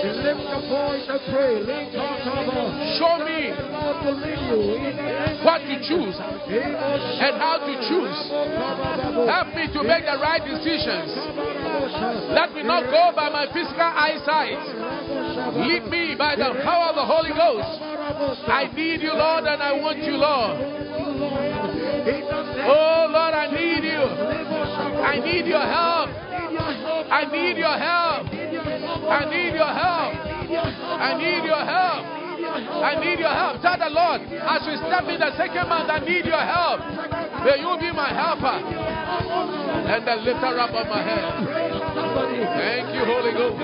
[0.00, 1.60] Lift your voice and pray.
[2.96, 3.52] Show me
[5.44, 8.18] what to choose and how to choose.
[9.28, 11.12] Help me to make the right decisions.
[12.32, 14.56] Let me not go by my physical eyesight.
[15.68, 17.80] Lead me by the power of the Holy Ghost.
[18.48, 20.56] I need you, Lord, and I want you, Lord.
[22.62, 24.00] Oh, Lord, I need you.
[25.00, 26.10] I need your help.
[27.10, 28.29] I need your help.
[29.10, 30.14] I need your help.
[31.00, 32.20] I need your help.
[32.40, 33.60] I need your help.
[33.60, 36.80] Tell the Lord, as we step in the second month, I need your help.
[37.44, 38.56] May you be my helper
[39.90, 41.24] and the lifter up of my head.
[42.54, 43.58] Thank you, Holy Ghost.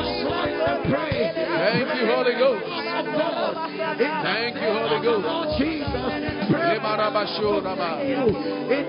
[0.86, 2.64] Thank you, Holy Ghost.
[3.96, 5.26] Thank you, Holy Ghost.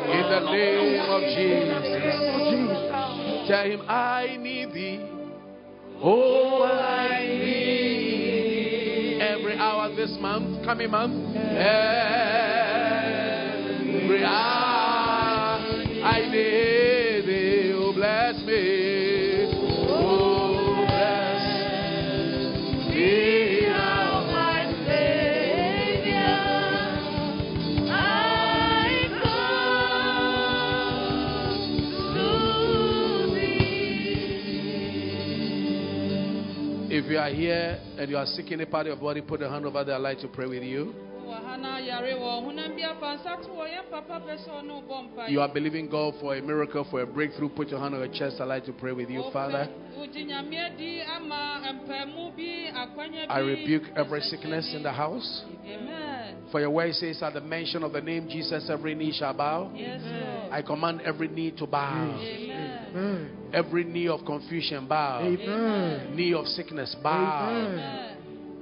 [0.07, 1.83] In the name of Jesus.
[3.47, 5.16] Tell him, I need thee.
[5.99, 11.43] Oh, I need every hour this month, coming month, every
[14.23, 15.59] hour
[16.03, 16.76] I need
[37.07, 39.41] If you are here and you are sick in a part of your body, put
[39.41, 39.95] a hand over there.
[39.95, 40.93] I'd like to pray with you.
[41.25, 44.49] wɔ ha na yare wɔ honam bi afa nsa to wɔ yɛn papa pɛ sɛ
[44.59, 47.47] ɔne wobɔ mpa You are believing God for a miracle, for a breakthrough.
[47.49, 48.41] Put your hand on your chest.
[48.41, 49.69] I'd like to pray with you, Father.
[49.97, 55.43] wogye nyame adi ama mpamu bi akwanya bi I rebuke every sickness in the house.
[55.65, 59.33] amen For your word says, at the mention of the name Jesus, every knee shall
[59.33, 59.71] bow.
[59.73, 60.01] yes
[60.51, 62.19] I command every knee to bow.
[62.19, 62.56] amen
[63.53, 65.21] Every knee of confusion bow.
[65.21, 66.15] Amen.
[66.15, 67.49] Knee of sickness bow.
[67.49, 68.13] Amen.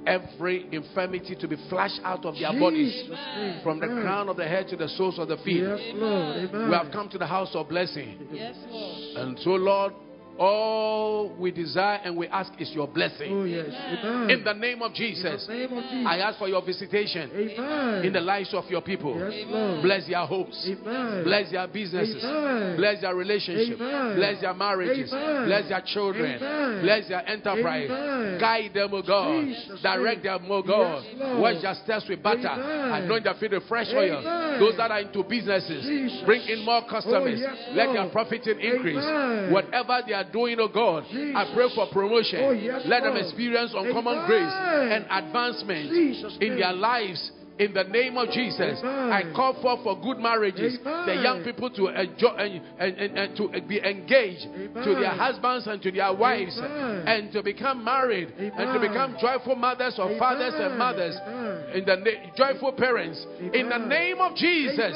[0.06, 2.92] Every infirmity to be flushed out of their bodies.
[2.92, 3.60] Jesus' name.
[3.64, 5.62] From the crown of the head to the soles of the feet.
[5.62, 6.36] Yes, Lord.
[6.36, 6.68] Amen.
[6.68, 8.16] We have come to the house of blessing.
[8.32, 9.92] yes lord And so, Lord,
[10.38, 13.46] all we desire and we ask is your Oh, blessing.
[13.48, 13.66] yes.
[14.04, 14.30] Amen.
[14.30, 16.06] In the name of Jesus, In the name of Jesus.
[16.06, 18.04] I ask for your visitation Amen.
[18.04, 19.18] in the lives of your people.
[19.18, 19.82] Yes, Lord.
[19.82, 20.68] Bless their hopes.
[20.68, 21.24] Amen.
[21.24, 22.24] Bless their businesses.
[22.24, 22.76] Amen.
[22.76, 23.80] Bless their relationships.
[23.80, 24.16] Amen.
[24.16, 25.12] Bless their marriages.
[25.12, 25.46] Amen.
[25.46, 26.42] Bless their children.
[26.42, 26.82] Amen.
[26.82, 27.90] Bless their enterprise.
[27.90, 28.38] Amen.
[28.40, 29.44] Guide them, O God.
[29.44, 31.02] Jesus' Direct them, O God.
[31.04, 31.40] Yes, Lord.
[31.40, 32.48] Wash their steps with butter.
[32.48, 33.02] Amen.
[33.04, 34.22] Anoint their feet with fresh oil.
[34.60, 36.22] Those that are into businesses, Jesus.
[36.24, 37.40] bring in more customers.
[37.42, 38.12] Oh, yes, Let their Lord.
[38.12, 39.02] profiting increase.
[39.04, 39.52] Amen.
[39.52, 42.40] Whatever they are are doing, oh God, I pray for promotion.
[42.42, 44.26] Oh, yes, Let them experience uncommon Amen.
[44.26, 44.52] grace
[44.92, 47.30] and advancement Jesus' in their lives.
[47.58, 49.10] In the name of Jesus, Amen.
[49.10, 50.76] I call for for good marriages.
[50.84, 51.06] Amen.
[51.06, 54.44] The young people to enjoy and, and, and, and to be engaged
[54.84, 57.08] to their husbands and to their wives, Amen.
[57.08, 61.16] and to become married and to become joyful mothers or fathers and mothers.
[61.26, 61.78] Amen.
[61.80, 63.24] In the na- joyful parents.
[63.40, 64.92] In the name of Jesus.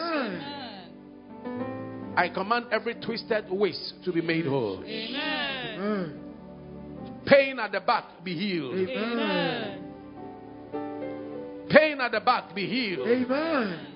[2.20, 2.30] Amen.
[2.30, 2.30] Amen.
[2.30, 4.82] I command every twisted waist to be made whole.
[4.84, 5.80] Amen.
[5.80, 6.20] Amen.
[7.26, 8.74] Pain at the back be healed.
[8.74, 8.96] Amen.
[10.74, 11.66] Amen.
[11.70, 13.06] Pain at the back be healed.
[13.08, 13.86] Amen.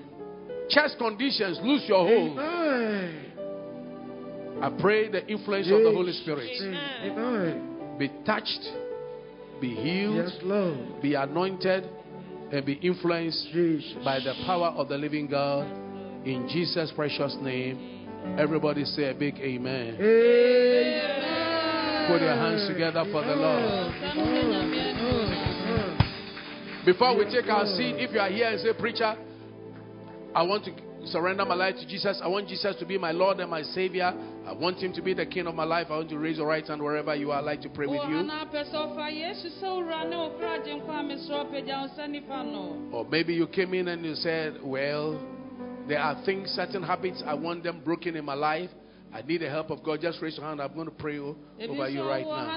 [0.69, 2.37] Chest conditions lose your hold.
[2.39, 3.21] Amen.
[4.61, 6.49] I pray the influence of the Holy Spirit
[7.03, 7.97] Amen.
[7.99, 8.61] be touched,
[9.59, 11.01] be healed, Yes, Lord.
[11.01, 11.83] be anointed,
[12.53, 13.95] and be influenced Jesus.
[14.05, 15.67] by the power of the living God.
[16.25, 17.94] In Jesus' precious name,
[18.39, 19.95] everybody say a big amen.
[19.99, 21.25] Amen.
[22.07, 23.91] Put your hands together for the Lord.
[26.85, 29.15] Before we take our seat, if you are here and say, Preacher,
[30.35, 30.71] I want to
[31.07, 32.19] surrender my life to Jesus.
[32.23, 34.13] I want Jesus to be my Lord and my Savior.
[34.45, 35.87] I want Him to be the King of my life.
[35.89, 37.39] I want to raise your right hand wherever you are.
[37.39, 38.17] I'd like to pray with you.
[42.91, 45.19] Or maybe you came in and you said, Well,
[45.87, 48.69] there are things, certain habits, I want them broken in my life.
[49.13, 50.01] I need the help of God.
[50.01, 50.61] Just raise your hand.
[50.61, 51.35] I'm going to pray over
[51.89, 52.47] you right now.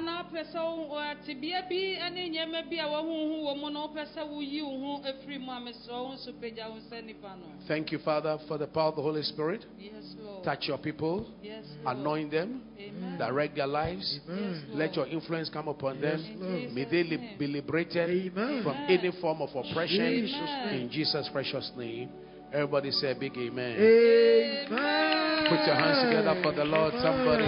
[7.69, 9.67] Thank you, Father, for the power of the Holy Spirit.
[9.79, 10.43] Yes, Lord.
[10.43, 11.97] Touch your people, Yes, Lord.
[11.99, 13.19] anoint them, Amen.
[13.19, 14.19] direct their lives.
[14.29, 14.65] Amen.
[14.73, 16.19] Let your influence come upon them.
[16.21, 16.73] Yes, Lord.
[16.73, 18.63] May they li- be liberated Amen.
[18.65, 20.27] from any form of oppression.
[20.27, 20.91] Jesus' In.
[20.91, 22.09] Jesus' precious name.
[22.53, 23.77] Everybody say a big amen.
[23.77, 25.47] Amen.
[25.49, 26.95] Put your hands together for the Lord.
[26.95, 27.45] Somebody.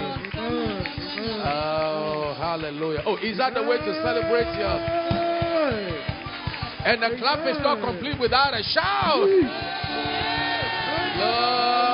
[1.43, 3.01] Oh, hallelujah.
[3.07, 4.77] Oh, is that the way to celebrate your.
[6.85, 9.27] And the clap is not complete without a shout.
[11.17, 11.90] Lord.